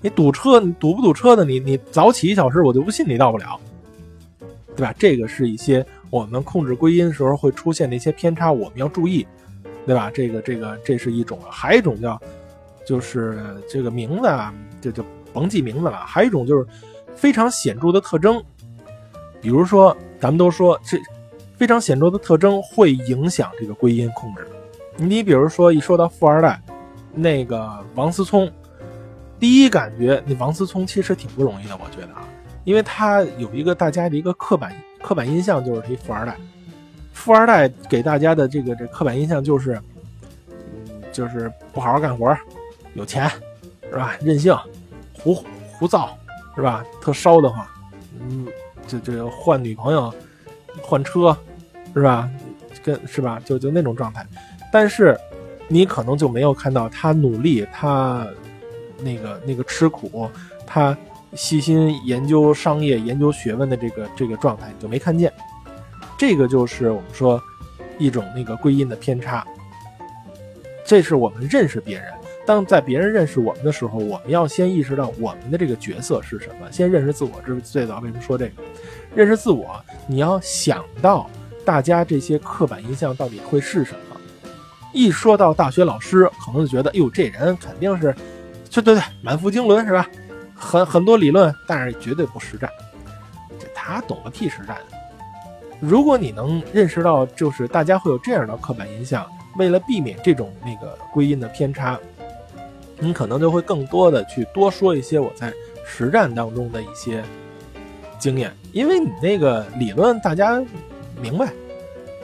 [0.02, 1.46] 你堵车，你堵不堵车的？
[1.46, 3.60] 你你早起一小时，我就不信你到不了，
[4.76, 4.92] 对吧？
[4.98, 9.28] 这个是一些我们控制归因的时候会出现的一些偏差，我们要注意，
[9.86, 10.12] 对吧？
[10.14, 12.20] 这个这个这是一种，还有一种叫
[12.86, 13.40] 就是
[13.70, 15.04] 这个名字啊，这就。
[15.32, 16.66] 甭记名字了，还有一种就是
[17.16, 18.44] 非常显著的特征，
[19.40, 20.98] 比如说咱们都说这
[21.56, 24.48] 非常显著的特征会影响这个归因控制。
[24.98, 26.60] 你比如说一说到富二代，
[27.14, 28.52] 那个王思聪，
[29.40, 32.28] 第一感觉那王思聪其实挺不容易的，我觉得啊，
[32.64, 36.36] 因为他有一个大家的一个刻板刻板印象，就是他富二代。
[37.20, 39.78] 富二代给大家的这个这刻板印象就是，
[40.48, 42.34] 嗯，就是不好好干活，
[42.94, 43.30] 有钱，
[43.90, 44.16] 是吧？
[44.22, 44.58] 任性。
[45.12, 45.36] 胡
[45.78, 46.18] 胡造
[46.56, 46.82] 是吧？
[47.02, 47.68] 特烧的慌，
[48.22, 48.48] 嗯，
[48.88, 50.14] 就就换女朋友，
[50.82, 51.38] 换车，
[51.94, 52.30] 是吧？
[52.82, 53.38] 跟是吧？
[53.44, 54.26] 就就那种状态。
[54.72, 55.20] 但是
[55.68, 58.26] 你可能就没有看到他努力，他
[59.02, 60.30] 那个那个吃苦，
[60.66, 60.98] 他
[61.34, 65.30] 细心研究商业、研究学问的这个这个状态，就没看见。
[66.20, 67.42] 这个就是我们说
[67.98, 69.48] 一种那个归因的偏差。
[70.86, 72.12] 这是我们认识别人。
[72.46, 77.42] 当在别人认识我们的时候，我们要先意识到我们的这个角色是什么，先认识自我。
[77.48, 78.62] 这是最早为什么说这个？
[79.16, 81.30] 认识自我，你要想到
[81.64, 84.20] 大家这些刻板印象到底会是什么。
[84.92, 88.14] 一说到大学老师，可能就觉得，哟，这人肯定是，
[88.70, 90.06] 对对对，满腹经纶是吧？
[90.54, 92.70] 很很多理论，但是绝对不实战。
[93.58, 94.76] 这他懂个屁实战！
[95.80, 99.26] 如果你能认识到，就是大家会有这样的刻板印象，
[99.58, 102.00] 为了避免这种那个归因的偏差。
[103.02, 105.54] 你可能就会更多的去多说一些我在
[105.86, 107.24] 实战当中的一些
[108.20, 110.62] 经验，因为你那个理论大家
[111.22, 111.54] 明白，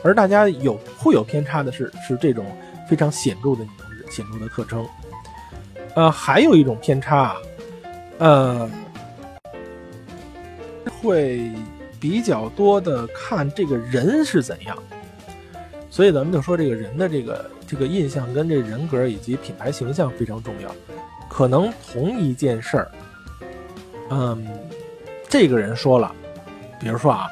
[0.03, 2.45] 而大家有会有偏差的是是这种
[2.89, 4.85] 非常显著的那种显著的特征。
[5.93, 7.37] 呃，还有一种偏差啊，
[8.17, 8.69] 呃，
[11.01, 11.49] 会
[11.99, 14.77] 比较多的看这个人是怎样，
[15.89, 17.51] 所以咱们就说这个人的这个。
[17.67, 20.69] 这个印象跟这人格以及品牌形象非常重要。
[21.27, 22.91] 可能同一件事儿，
[24.12, 24.47] 嗯，
[25.27, 26.13] 这个人说了，
[26.79, 27.27] 比如说啊，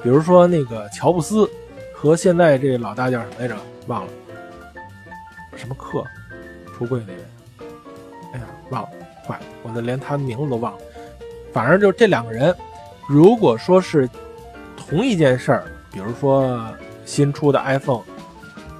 [0.00, 1.50] 比如说那个乔布斯
[1.92, 3.56] 和现在这老大叫什么来着？
[3.88, 4.12] 忘了，
[5.56, 6.04] 什么克？
[6.78, 7.24] 橱柜那人，
[8.34, 8.88] 哎呀，忘了，
[9.26, 10.78] 坏了，我的连他名字都忘了。
[11.52, 12.54] 反正就这两个人，
[13.08, 14.08] 如果说是
[14.76, 16.60] 同一件事儿，比如说
[17.04, 18.02] 新出的 iPhone，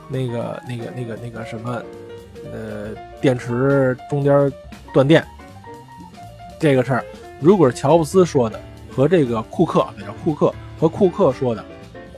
[0.08, 1.82] 那个、那个、那个、那个什么，
[2.52, 2.88] 呃，
[3.20, 4.50] 电池中间
[4.92, 5.24] 断电
[6.58, 7.04] 这个事儿，
[7.40, 8.58] 如果是乔布斯说的
[8.90, 11.64] 和这个库克，对，叫库克和库克说的，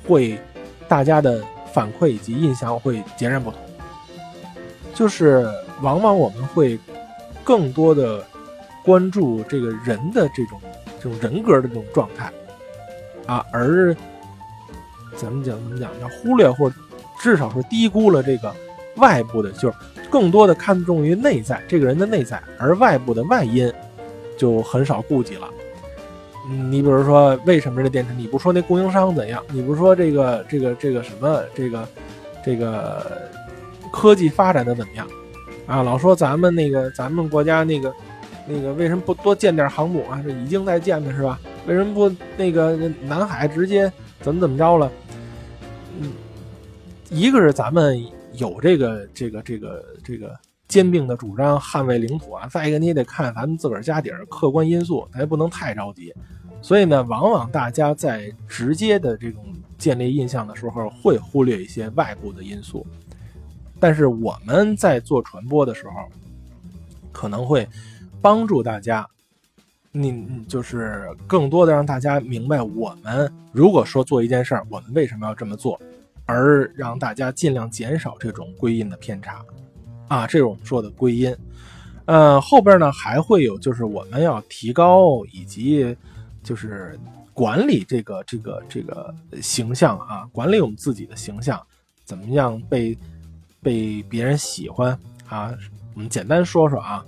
[0.06, 0.38] 会
[0.86, 1.42] 大家的
[1.72, 3.60] 反馈以及印象会截然不同。
[4.94, 5.46] 就是
[5.82, 6.78] 往往我们会
[7.44, 8.24] 更多的
[8.84, 10.60] 关注这个人的这种
[11.06, 12.32] 这种人格的这种状态
[13.26, 13.94] 啊，而
[15.14, 16.74] 怎么讲怎么讲，要忽略或者
[17.20, 18.52] 至少是低估了这个
[18.96, 19.74] 外部的，就是
[20.10, 23.72] 更多的看重于内在这个人的内在，而外部的外因
[24.36, 25.48] 就很少顾及了。
[26.48, 28.12] 嗯，你比如说，为什么这电池？
[28.14, 29.42] 你不说那供应商怎样？
[29.50, 31.88] 你不说这个这个这个什么这个
[32.44, 33.28] 这个
[33.92, 35.06] 科技发展的怎么样？
[35.66, 37.92] 啊，老说咱们那个咱们国家那个
[38.48, 40.22] 那个为什么不多建点航母啊？
[40.22, 41.38] 这已经在建的是吧？
[41.66, 44.90] 为什么不那个南海直接怎么怎么着了？
[46.00, 46.12] 嗯，
[47.10, 48.00] 一个是咱们
[48.34, 50.32] 有这个这个这个这个
[50.68, 56.14] 坚定的主张捍卫领土啊，再一个你也得看咱们自个儿家底儿客观因素，咱也不能太着急。
[56.62, 59.44] 所以呢，往往大家在直接的这种
[59.78, 62.86] 建立印象的时候，会忽略一些外部的因素。
[63.78, 65.92] 但是我们在做传播的时候，
[67.12, 67.68] 可能会
[68.26, 69.08] 帮助大家，
[69.92, 75.80] 你就是更多的让大家明白，我们如果说做一件事儿，我们为什么要这么做，
[76.24, 79.44] 而让大家尽量减少这种归因的偏差，
[80.08, 81.36] 啊，这是我们说的归因。
[82.06, 85.96] 呃，后边呢还会有，就是我们要提高以及
[86.42, 86.98] 就是
[87.32, 91.64] 管理这个这个这个形象啊，管理我们自己的形象，
[92.04, 92.98] 怎么样被
[93.62, 95.54] 被别人喜欢啊？
[95.94, 97.06] 我们简单说说啊。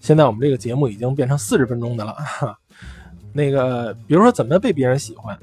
[0.00, 2.58] 现在我们这个节目已经变成四十分钟的了，哈。
[3.32, 5.38] 那个比如说怎么被别人喜欢，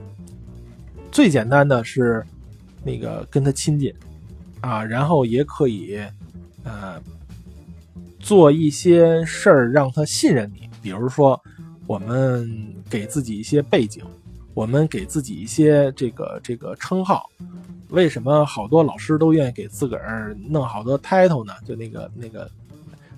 [1.09, 2.21] 最简单的是
[2.83, 3.93] 那个跟他亲近
[4.59, 5.97] 啊，然后也可以
[6.65, 7.01] 呃
[8.19, 11.41] 做一些事儿让他信任你，比如说
[11.85, 14.03] 我们给自己一些背景，
[14.53, 17.29] 我们给自己一些这个这个称号。
[17.89, 21.53] 为什么好多老师都愿意给自个儿弄好多 title 呢？
[21.65, 22.51] 就那个那个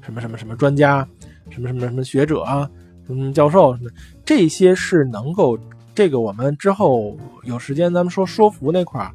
[0.02, 1.08] 什么什么什么专家，
[1.50, 2.70] 什么什么什么学者啊，
[3.06, 3.90] 什么教授什么，
[4.26, 5.58] 这些是能够
[5.94, 9.12] 这个我们之后有时间咱们说说服那块儿，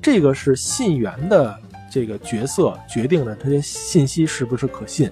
[0.00, 1.58] 这个是信源的
[1.90, 5.10] 这个角色决定了这些信息是不是可信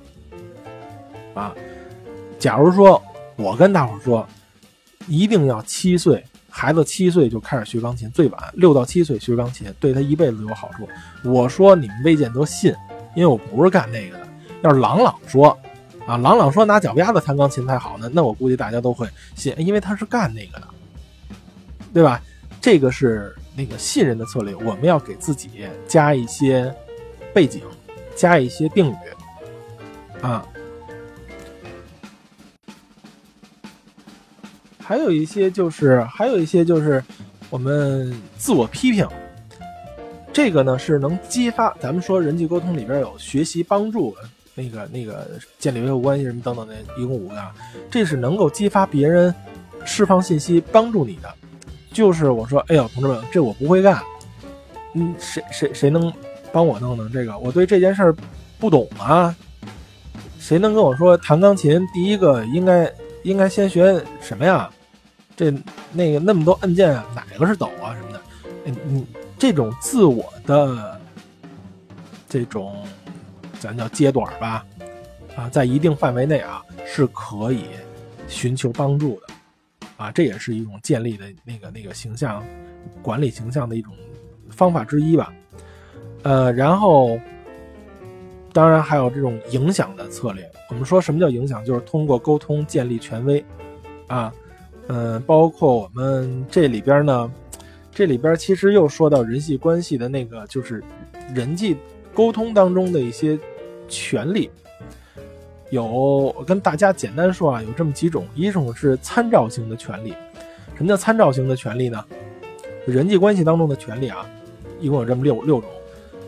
[1.35, 1.55] 啊。
[2.39, 3.03] 假如说
[3.37, 4.27] 我跟大伙儿说，
[5.09, 6.25] 一定要七岁。
[6.49, 10.89] 孩子七岁就开始学钢琴，最晚六到七岁学钢琴，对他一辈子有好处。
[11.23, 12.75] 我说你们未见得信，
[13.15, 14.27] 因为我不是干那个的。
[14.63, 15.55] 要是朗朗说，
[16.07, 20.69] 啊，朗朗说拿脚丫子弹钢琴才好呢，那我估计大家都会信，因为他是干那个的，
[21.93, 22.23] 对吧？
[22.61, 26.73] 这个是那个信任的策略，我们要给自己加一些
[27.35, 27.63] 背景，
[28.15, 28.97] 加一些定语，
[30.23, 30.47] 啊。
[34.79, 37.03] 还有一些就是，还有一些就是，
[37.51, 39.05] 我们自我批评，
[40.33, 41.77] 这个呢是能激发。
[41.81, 44.17] 咱们说人际沟通里边有学习、帮助、
[44.57, 47.37] 那个、那个建立维护关系什么等等的，一共五个，
[47.91, 49.33] 这是能够激发别人
[49.85, 51.33] 释放信息、帮助你的。
[51.93, 54.03] 就是我说，哎呦，同志们，这我不会干，
[54.95, 56.13] 嗯，谁谁谁能
[56.53, 57.39] 帮我弄弄这个？
[57.39, 58.17] 我对这件事儿
[58.59, 59.35] 不懂啊，
[60.39, 61.87] 谁能跟我说弹钢琴？
[61.95, 62.93] 第一个应该
[63.23, 64.71] 应该先学什么呀？
[65.37, 65.53] 这
[65.93, 68.21] 那个那么多按键，哪个是抖啊什么的？
[68.89, 69.07] 你
[69.39, 71.01] 这种自我的
[72.29, 72.87] 这种
[73.67, 74.65] 咱叫阶段吧，
[75.37, 77.65] 啊，在一定范围内啊是可以
[78.29, 82.43] 寻求帮助的，啊，这也是一种建立的那个那个形象
[83.03, 83.93] 管理形象的一种
[84.49, 85.33] 方法之一吧。
[86.23, 87.19] 呃，然后
[88.53, 90.51] 当然还有这种影响的策略。
[90.71, 91.65] 我们说什么叫影响？
[91.65, 93.45] 就是通过沟通建立权威，
[94.07, 94.33] 啊。
[94.89, 97.29] 嗯，包括我们这里边呢，
[97.91, 100.81] 这里边其实又说到人际关系的那个，就是
[101.35, 101.77] 人际
[102.15, 103.37] 沟通当中的一些
[103.89, 104.51] 权利。
[105.71, 110.15] 有，跟大家简单说啊，有这么几种，一种是参照型的权利。
[110.77, 112.05] 什么叫参照型的权利呢？
[112.87, 114.25] 人际关系当中的权利啊，
[114.79, 115.69] 一共有这么六六种。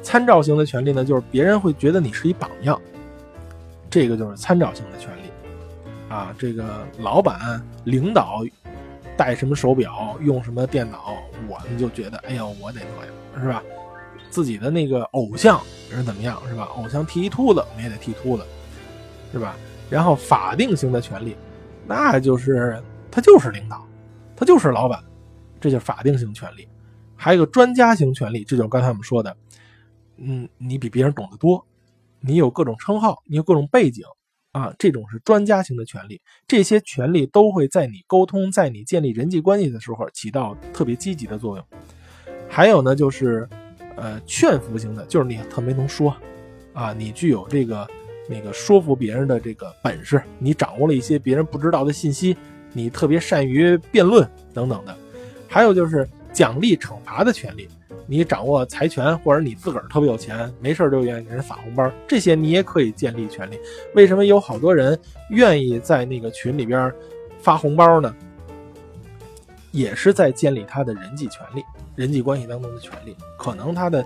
[0.02, 2.80] 参照型的权利呢，就是别人会觉得你是一榜样，
[3.88, 5.30] 这个就是参照型的权利。
[6.08, 6.64] 啊，这个
[6.98, 8.42] 老板领导
[9.16, 13.62] 戴什么手表，用什么电脑，我们就觉得，哎呦，我得那样，是吧？
[14.30, 15.60] 自己的那个偶像
[15.90, 16.64] 是怎么样，是吧？
[16.76, 18.44] 偶像剃一秃子，我们也得剃秃子，
[19.32, 19.56] 是吧？
[19.90, 21.34] 然后法定型的权利，
[21.86, 23.86] 那就是他就是领导，
[24.36, 25.02] 他就是老板，
[25.60, 26.68] 这就是法定型权利。
[27.16, 29.36] 还有一个专家型权利，这就是刚才我们说的，
[30.18, 31.66] 嗯，你比别人懂得多，
[32.20, 34.04] 你有各种称号，你有各种背景
[34.52, 36.20] 啊，这种是专家型的权利。
[36.46, 41.66] 这些权利都会在你沟通、在你建立人际关系的时候起到特别积极的作用。
[42.48, 43.48] 还有呢，就是
[44.00, 46.16] 呃劝服型的，就是你特别能说
[46.72, 47.86] 啊，你具有这个
[48.28, 52.36] 那个说服别人的这个本事，你掌握了一些别人不知道的信息，
[52.72, 54.96] 你特别善于辩论等等的。
[55.48, 57.66] 还有就是奖励惩罚的权利，
[58.06, 63.58] 你掌握财权，或者你自个儿特别有钱，没事就愿意给人发红包，这些你也可以建立权利。
[63.94, 64.98] 为什么有好多人
[65.30, 66.92] 愿意在那个群里边
[67.40, 68.14] 发红包呢？
[69.70, 71.62] 也是在建立他的人际权利、
[71.98, 73.16] 人际关系当中的权利。
[73.36, 74.04] 可能他的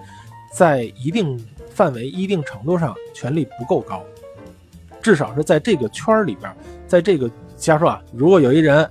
[0.53, 1.39] 在一定
[1.71, 4.03] 范围、一定程度上权力不够高，
[5.01, 6.55] 至少是在这个圈儿里边，
[6.87, 8.89] 在这个瞎说啊，如果有一人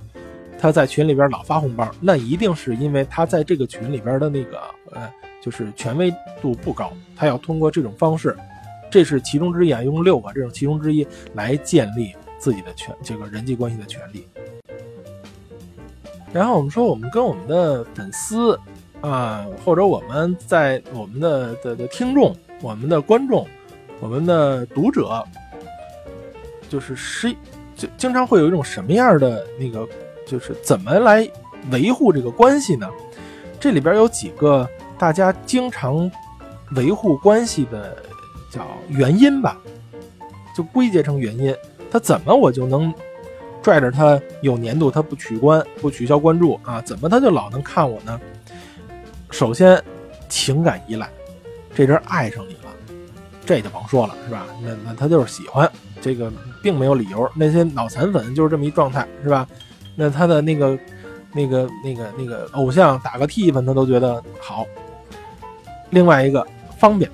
[0.58, 4.60] 他在群里边老发红包，那一定是因为他在这个群里边的那个
[4.92, 8.36] 呃，就是权威度不高，他要通过这种方式，
[8.90, 14.28] 这是其中之一啊，用六个这种其中之一来建立自己的权这个人际关系的权利。
[16.32, 18.58] 然后我们说，我们跟我们的粉丝
[19.02, 23.46] 啊，或者我们在我们的的的听众、我们的观众、
[24.00, 25.22] 我们的读者，
[26.68, 27.30] 就是是
[27.76, 29.86] 就经常会有一种什么样的那个，
[30.26, 31.28] 就是怎么来
[31.70, 32.88] 维护这个关系呢？
[33.60, 36.10] 这里边有几个大家经常
[36.76, 37.96] 维护关系的
[38.50, 39.60] 叫原因吧，
[40.56, 41.54] 就归结成原因，
[41.90, 42.94] 他怎么我就能？
[43.62, 46.80] 拽着他有年度，他不取关不取消关注啊？
[46.80, 48.20] 怎么他就老能看我呢？
[49.32, 49.82] 首先，
[50.28, 51.10] 情感依赖，
[51.74, 52.70] 这人爱上你了，
[53.46, 54.46] 这就甭说了，是吧？
[54.62, 55.68] 那那他就是喜欢，
[56.02, 56.30] 这个
[56.62, 57.28] 并没有理由。
[57.34, 59.48] 那些脑残粉就是这么一状态，是吧？
[59.96, 60.78] 那他的那个
[61.32, 64.66] 那个那个那个偶像打个替分，他都觉得好。
[65.90, 66.46] 另外一个
[66.78, 67.10] 方便，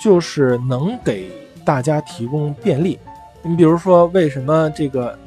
[0.00, 1.30] 就是能给
[1.64, 2.98] 大家提供便利。
[3.42, 5.18] 你比如说，为什么这个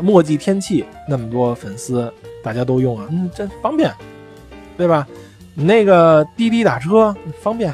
[0.00, 2.12] 墨迹天气那么多粉丝
[2.42, 3.06] 大家都用啊？
[3.10, 3.92] 嗯，这方便，
[4.76, 5.06] 对吧？
[5.54, 7.72] 你那个滴滴打车方便，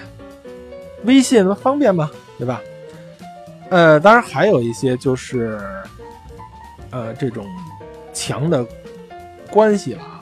[1.05, 2.11] 微信方便吗？
[2.39, 2.61] 对吧？
[3.70, 5.59] 呃，当然还有一些就是
[6.91, 7.47] 呃这种
[8.12, 8.66] 强的
[9.51, 10.20] 关系了啊，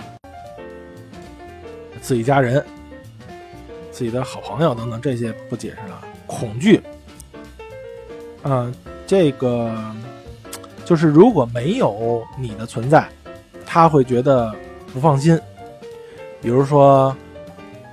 [2.01, 2.65] 自己家人、
[3.91, 6.81] 自己的好朋友等等这些不解释了，恐惧，
[8.43, 8.73] 啊。
[9.07, 9.75] 这个
[10.85, 13.09] 就是如果没有你的存在，
[13.65, 14.55] 他会觉得
[14.93, 15.41] 不放心。
[16.43, 17.17] 比如说，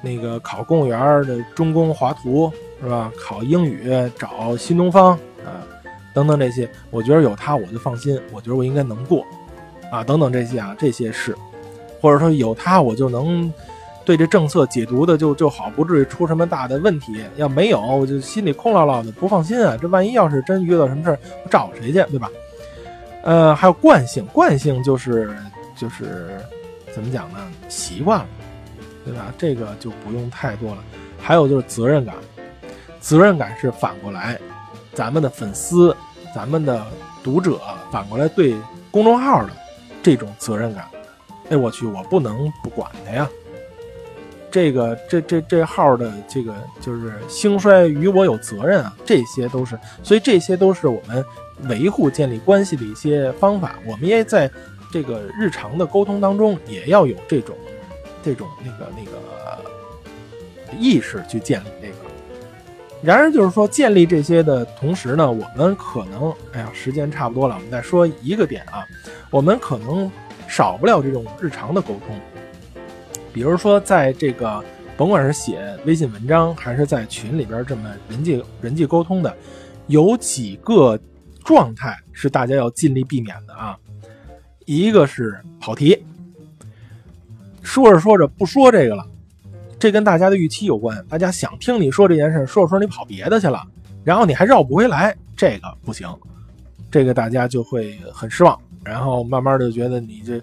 [0.06, 2.52] 那个考公务员的中公华图
[2.82, 3.12] 是吧？
[3.20, 5.66] 考英语找新东方啊，
[6.14, 9.26] 等等这些，我觉得有他我就放心，我觉得我应该能过
[9.92, 11.36] 啊，等等这些啊，这些是，
[12.00, 13.52] 或者说有他我就能。
[14.06, 17.26] 对这政策解读的就就好，不至于出什么大的问题。
[17.38, 19.76] 要没有，我就心里空落落的，不放心啊。
[19.82, 22.30] 这万一要是真遇到什么事儿，我找谁去，对吧？
[23.24, 25.36] 呃，还有惯性，惯性就是
[25.76, 26.38] 就是
[26.94, 27.40] 怎么讲呢？
[27.68, 28.28] 习惯了，
[29.06, 29.32] 对吧？
[29.38, 30.84] 这个就不用太多了。
[31.20, 32.16] 还有就是责任感，
[33.00, 34.40] 责任感是反过来，
[34.94, 35.96] 咱们的粉丝、
[36.34, 36.86] 咱们的
[37.24, 37.60] 读者
[37.92, 38.56] 反过来对
[38.90, 39.52] 公众号的
[40.02, 40.86] 这种责任感。
[41.50, 43.30] 哎，我去，我不能不管他呀。
[44.50, 51.24] 这个这这这号的这个就是兴衰与我有责任啊，这些都是，所以这些都是我们
[51.64, 53.76] 维护建立关系的一些方法。
[53.86, 54.50] 我们也在
[54.92, 57.54] 这个日常的沟通当中，也要有这种
[58.26, 59.62] 这种那个那个
[60.80, 61.96] 意识去建立这个。
[63.04, 68.84] 然而，就是说建立这些的同时呢，我们可能，哎呀，时间差不多了，我们再说一个点啊，
[69.30, 70.12] 我们可能
[70.48, 72.20] 少不了这种日常的沟通。
[73.32, 74.64] 比如说，在这个
[74.98, 79.32] 甭管是写微信文章，还是在群里边这么人际人际沟通的，
[79.86, 81.00] 有几个
[81.44, 83.78] 状态是大家要尽力避免的啊。
[84.66, 86.04] 一个是跑题，
[87.66, 89.06] 说着说着不说这个了，
[89.80, 91.06] 这跟大家的预期有关。
[91.10, 93.62] 大家想听你说这件事，说着说着你跑别的去了，
[94.04, 96.08] 然后你还绕不回来，这个不行，
[96.92, 100.42] 这个大家就会很失望，然后慢慢的觉得你这。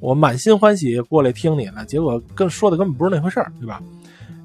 [0.00, 3.82] 我满心欢喜过来听你了，结果跟说的根本不是那回事儿，对吧？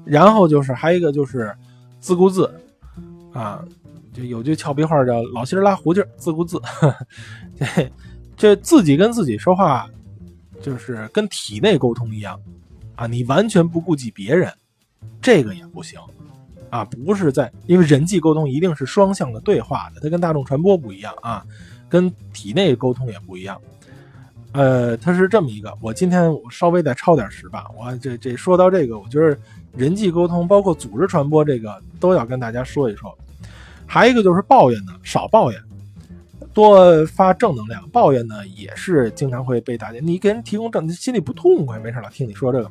[0.04, 1.54] 然后就是还有一个就是
[2.00, 2.52] 自顾自，
[3.32, 3.64] 啊，
[4.12, 6.60] 就有句俏皮话叫“老心拉胡劲儿，自顾自”
[7.56, 7.90] 这
[8.36, 9.88] 这自己跟自己说话，
[10.60, 12.40] 就是跟体内沟通一样
[12.96, 14.52] 啊，你完全不顾及别人，
[15.20, 15.98] 这个也不行
[16.70, 21.44] 啊，不是在因为人际沟通一定是双向的对话的，它跟大众传播不一样啊，
[21.88, 23.60] 跟体内沟通也不一样。
[24.52, 27.66] 呃，它是这么一个，我今天我稍微再超点时吧。
[27.76, 29.36] 我这这说到这个，我觉得
[29.76, 33.12] 人际沟通包括组织传播这个都要跟大家说一说。
[33.84, 35.60] 还有一个就是抱怨呢，少抱怨，
[36.54, 37.86] 多发正能量。
[37.90, 42.70] 抱怨呢也是经常会被大家，你给人提供正，心里不痛快，没事老听你说这个。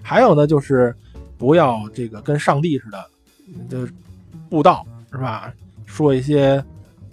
[0.00, 0.94] 还有呢，就是
[1.36, 3.06] 不要这个跟上帝似的，
[3.68, 3.92] 就
[4.48, 5.52] 布道是吧？
[5.86, 6.62] 说一些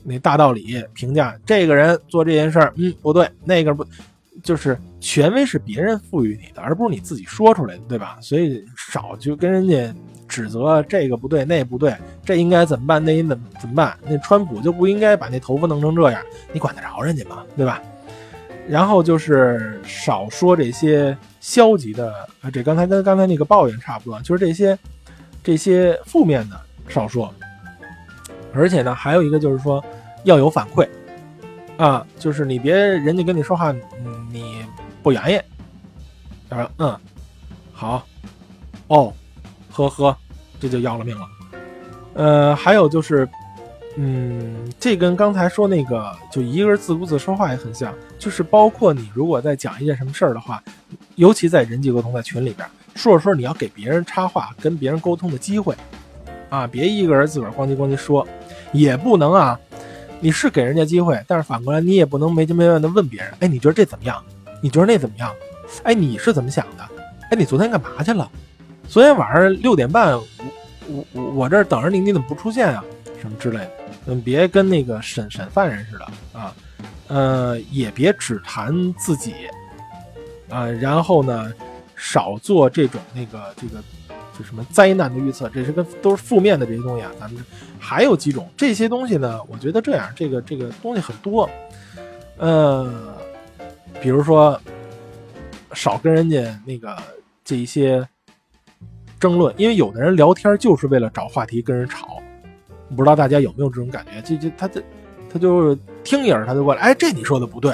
[0.04, 3.86] 那大道理，评价这个人做这件事儿，嗯，不对，那个不，
[4.44, 8.18] 就是权威是别人赋予你的，而不是你自己说出来的，对吧？
[8.22, 9.94] 所以少就跟人家
[10.32, 13.98] 指责这个不对，那不对，这应该怎么办，那应怎么怎么办？
[14.08, 16.24] 那川普就不应该把那头发弄成这样，
[16.54, 17.44] 你管得着人家吗？
[17.58, 17.82] 对吧？
[18.70, 24.80] 然后就是少说这些消极的，啊，这刚才跟刚才那个抱怨差不多，就是这些
[25.44, 26.58] 这些负面的
[26.88, 27.34] 少说。
[28.54, 29.84] 而且呢，还有一个就是说
[30.24, 30.88] 要有反馈
[31.78, 33.74] 啊，就是你别人家跟你说话，
[34.32, 34.64] 你
[35.04, 35.42] 不愿意，
[36.50, 36.98] 他说嗯
[37.74, 38.06] 好
[38.88, 39.14] 哦
[39.72, 40.16] 呵呵，
[40.60, 41.26] 这就要了命了。
[42.14, 43.28] 呃，还有就是，
[43.98, 50.62] 嗯，这跟刚才说那个就一个人自顾自说话也很像，就是包括你如果在讲一件什么事儿的话，
[51.16, 55.76] 尤其在人际沟通在群里边说着说着你要给别人插话，跟别人沟通的机会
[56.50, 58.28] 啊，别一个人自个儿咣叽咣叽说。
[58.74, 59.60] 也不能啊，
[60.22, 64.24] 你是给人家机会，但是反过来你也不能没经没问的问别人，哎，你觉得这怎么样？
[64.62, 65.30] 你觉得那怎么样？
[65.84, 66.84] 哎，你是怎么想的？
[67.30, 68.32] 哎，你昨天干嘛去了？
[68.92, 70.28] 昨天晚上六点半，我
[70.90, 72.84] 我我我这等着你，你怎么不出现啊？
[73.22, 73.72] 什么之类的，
[74.08, 76.06] 嗯，别跟那个审审犯人似的
[76.38, 76.54] 啊，
[77.08, 79.34] 呃，也别只谈自己
[80.50, 81.54] 啊，然后呢，
[81.96, 83.82] 少做这种那个这个。
[84.38, 87.12] 就什么灾难的预测，这是跟都是负面的这些东西啊。
[87.20, 87.44] 咱们
[87.78, 89.42] 还有几种这些东西呢？
[89.50, 91.50] 我觉得这样，这个这个东西很多。
[92.38, 93.18] 呃，
[94.02, 94.60] 比如说
[95.74, 96.96] 少跟人家那个
[97.44, 98.08] 这一些
[99.22, 102.22] 争论，因为有的人聊天就是为了找话题跟人吵。
[102.90, 104.22] 不知道大家有没有这种感觉？
[104.22, 104.84] 就就他这
[105.32, 107.74] 他就听一耳他就过来，哎，这你说的不对，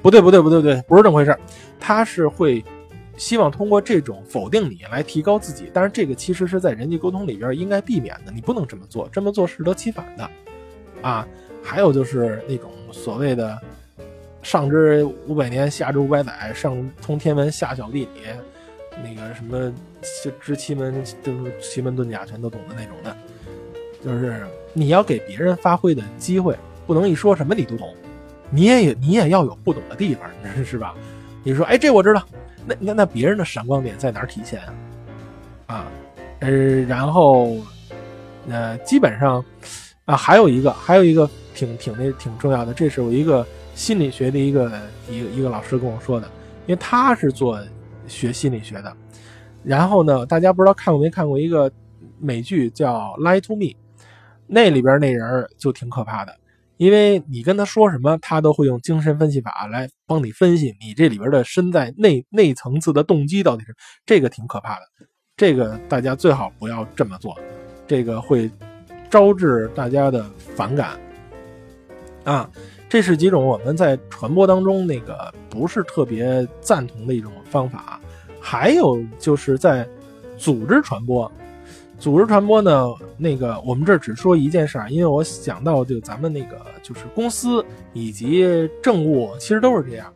[0.00, 1.36] 不对不对不对不对，不是这么回事。
[1.78, 2.64] 他是会。
[3.18, 10.30] 希望通过这种否定你来提高自己，但是这个其实是在人际沟通里边应该避免的，你不能这么做，这么做适得其反的，
[11.00, 11.26] 啊，
[11.62, 13.58] 还有就是那种所谓的
[14.42, 18.08] 上知五百年，下知五百载，上通天文，下晓地理，
[19.02, 19.72] 那个什么
[20.24, 23.16] 就知奇门，就是奇门遁甲全都懂的那种的，
[24.04, 27.94] 就是你要给别人发挥的机会，不能一说什么你都懂，
[28.50, 30.30] 你也有你也要有不懂的地方，
[30.64, 30.94] 是吧？
[31.42, 32.22] 你说，哎，这我知道。
[32.68, 34.74] 那那那别人的闪光点在哪儿体现啊？
[35.66, 35.86] 啊，
[36.40, 36.50] 呃，
[36.88, 37.56] 然后，
[38.48, 39.44] 呃，基本上，
[40.04, 43.46] 啊，还有一个，还有一个挺挺那挺重要的，这是我一个
[43.76, 44.72] 心理学的一个
[45.08, 46.26] 一个一个老师跟我说的，
[46.66, 47.60] 因为他是做
[48.08, 48.96] 学心理学的。
[49.66, 51.70] 然后呢，大家不知道看过没看过一个
[52.20, 53.64] 美剧叫《Lie to Me》，
[54.46, 56.32] 那里边那人就挺可怕的。
[56.76, 64.82] 因为你跟他说什么，他都会用精神分析法来帮你分析你这里边的身在内内层次的动机到底是这个挺可怕的，
[65.36, 67.36] 这个大家最好不要这么做，
[67.88, 68.48] 这个会
[69.10, 71.00] 招致大家的反感
[72.22, 72.48] 啊。
[72.88, 78.00] 这是几种我们在传播当中那个不是特别赞同的一种方法，
[78.48, 79.84] 还有就是在
[80.38, 81.30] 组织传播。
[81.98, 82.86] 组织传播呢？
[83.16, 90.06] 那个我们这只说一件事儿，因为我想到就咱们那个就是公司以及政务，其实都是这样。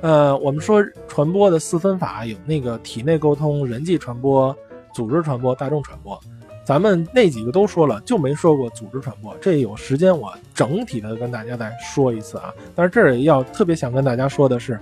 [0.00, 4.56] 呃，我们说传播的四分法有那个体内沟通、人际传播、
[4.94, 6.20] 组织传播、大众传播。
[6.64, 9.36] 咱们那几个都说了，就没说过组织传播。
[9.40, 12.54] 这有时间我整体的跟大家再说一次啊。
[12.76, 14.78] 但是这儿要特别想跟大家说的是，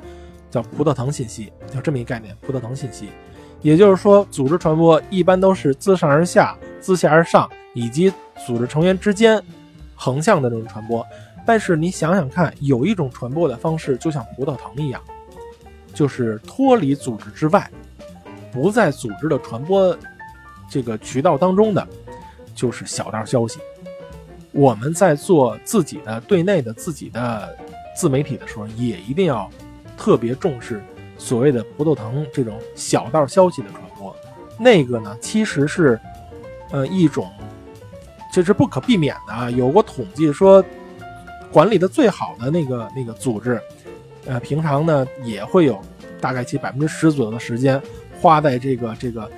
[0.50, 3.08] 叫葡萄糖信息，就这么一概念，葡萄糖信息。
[3.60, 8.12] 也就是说，组织传播一般都是自上而下、自下而上，以及
[8.46, 9.42] 组织成员之间
[9.96, 11.04] 横向的这种传播。
[11.44, 15.02] 但是你想想看，有一种传播的方式，就像葡萄糖一样，
[15.92, 17.68] 就是脱离组织之外，
[18.52, 19.96] 不在组织的传播
[20.70, 21.84] 这个渠道当中的，
[22.54, 23.58] 就是小道消息。
[24.52, 27.56] 我们在做自己的对内的自己的
[27.96, 29.50] 自媒体的时候，也一定要
[29.98, 30.82] 特别重视。
[31.18, 34.14] 所谓的葡萄藤这种小道消息的传播，
[34.56, 35.98] 那个呢，其实是，
[36.70, 37.28] 呃，一种
[38.32, 39.50] 这是不可避免的啊。
[39.50, 40.64] 有过统计说，
[41.50, 43.60] 管理的最好的那个那个组织，
[44.26, 45.80] 呃，平常呢也会有
[46.20, 47.82] 大概其百分之十左右的时间
[48.20, 49.28] 花在这个这个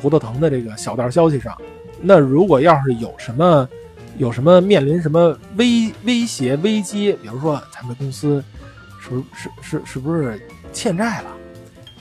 [0.00, 1.56] 葡萄藤的这个小道消息上。
[2.00, 3.68] 那如果要是有什么
[4.16, 8.42] 有什么面临什么威威胁危机，比如说咱们公司
[9.08, 10.40] 不是是是是不是
[10.72, 11.30] 欠债了？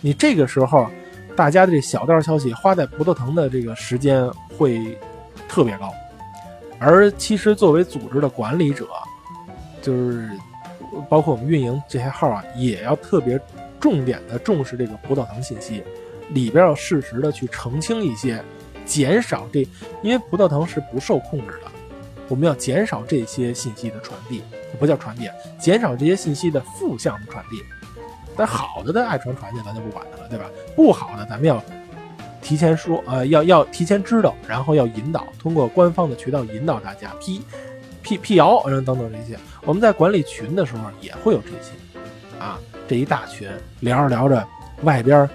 [0.02, 0.90] 你这个时候，
[1.36, 4.98] 大家的这小道消息花在葡萄藤的这个时间会
[5.48, 5.92] 特别高，
[6.80, 8.88] 而其实作为组织的管理者，
[9.82, 10.30] 就是
[11.10, 13.40] 包括我们运营这些号啊，也要特别
[13.80, 15.84] 重点的重视这个葡萄藤信息，
[16.30, 18.44] 里边要适时的去澄清一些，
[18.86, 19.68] 减少这，
[20.02, 21.72] 因为葡萄藤是不受控制的，
[22.28, 24.44] 我们要减少这些信息的传递，
[24.80, 27.64] 不叫传递，减少这些信息的负向传递。
[28.36, 30.46] 但好的的爱传传去，咱就不管它了，对吧？
[30.76, 31.64] 不好的，咱们要
[32.42, 37.42] 提前说，呃，要要提前知道，然后要引导，通过官方的渠道引导大家辟
[38.04, 39.38] 辟辟谣，然后等等这些。
[39.64, 41.72] 我们在管理群的时候也会有这些，
[42.40, 43.50] 啊，这一大群
[43.80, 44.48] 聊着聊着，
[44.84, 45.28] 外边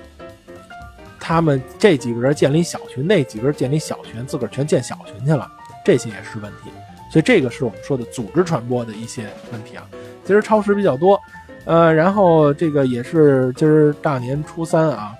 [1.18, 5.50] 他们这几个人建立小群，那几个人建立小群，自个儿全建小群去了，
[5.84, 6.70] 这些也是问题。
[7.10, 9.86] 所以这个是我们说的组织传播的一些问题啊。
[10.24, 11.20] 其实超时比较多。
[11.64, 15.14] 呃，然后这个也是今儿大年初三啊，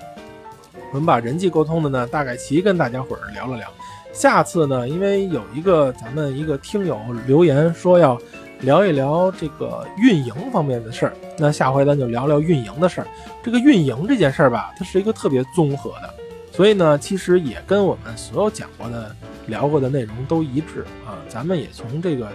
[0.90, 3.68] 我们把人际沟通的呢，大概齐跟大家伙儿聊了聊。
[4.12, 8.20] 下次呢，因为有一个咱们一个听友留言说要
[8.60, 13.06] 聊一聊这个运营方面的事儿，那下回咱就聊聊运营的事儿。
[13.42, 16.14] 这个运营这件事儿吧，它是一个特别综合的，
[16.52, 21.18] 所以呢，其实也跟我们所有讲过的、聊过的内容都一致啊。
[21.28, 22.28] 咱们也从这个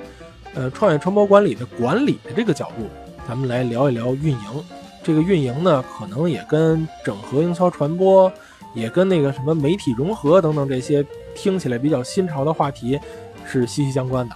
[0.56, 2.90] 呃创业传播管理的管理的这个角度。
[3.28, 4.64] 咱们来聊一聊运营，
[5.04, 8.32] 这个运营呢，可能也跟整合营销传播，
[8.74, 11.06] 也跟那个什么媒体融合等等这些
[11.36, 13.00] 听起来比较新潮的话题
[13.46, 14.36] 是息息相关的，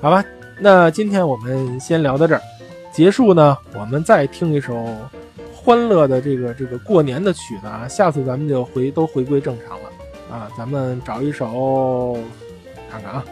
[0.00, 0.24] 好吧？
[0.60, 2.42] 那今天我们先聊到这儿，
[2.92, 4.86] 结束呢，我们再听一首
[5.64, 9.88] 欢乐的这个这个过年的曲子啊，下次咱们就回都回归正常了
[10.30, 12.18] 啊，咱们找一首
[12.90, 13.24] 看看啊，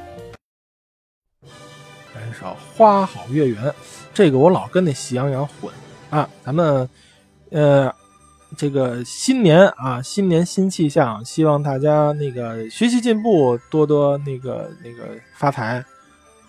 [2.15, 3.63] 来一首《花好月圆》。
[4.15, 5.71] 这个我老跟那《喜羊羊》混
[6.09, 6.89] 啊，咱们
[7.51, 7.95] 呃，
[8.57, 15.05] 这个新年啊，新年新气象，希望大家那个学习进步，多多那个那个
[15.35, 15.85] 发财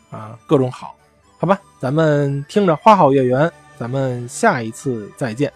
[0.09, 0.95] 啊，各种好，
[1.37, 1.59] 好吧？
[1.77, 3.41] 咱们听着《花好月圆》，
[3.83, 5.51] 咱们下一次再见。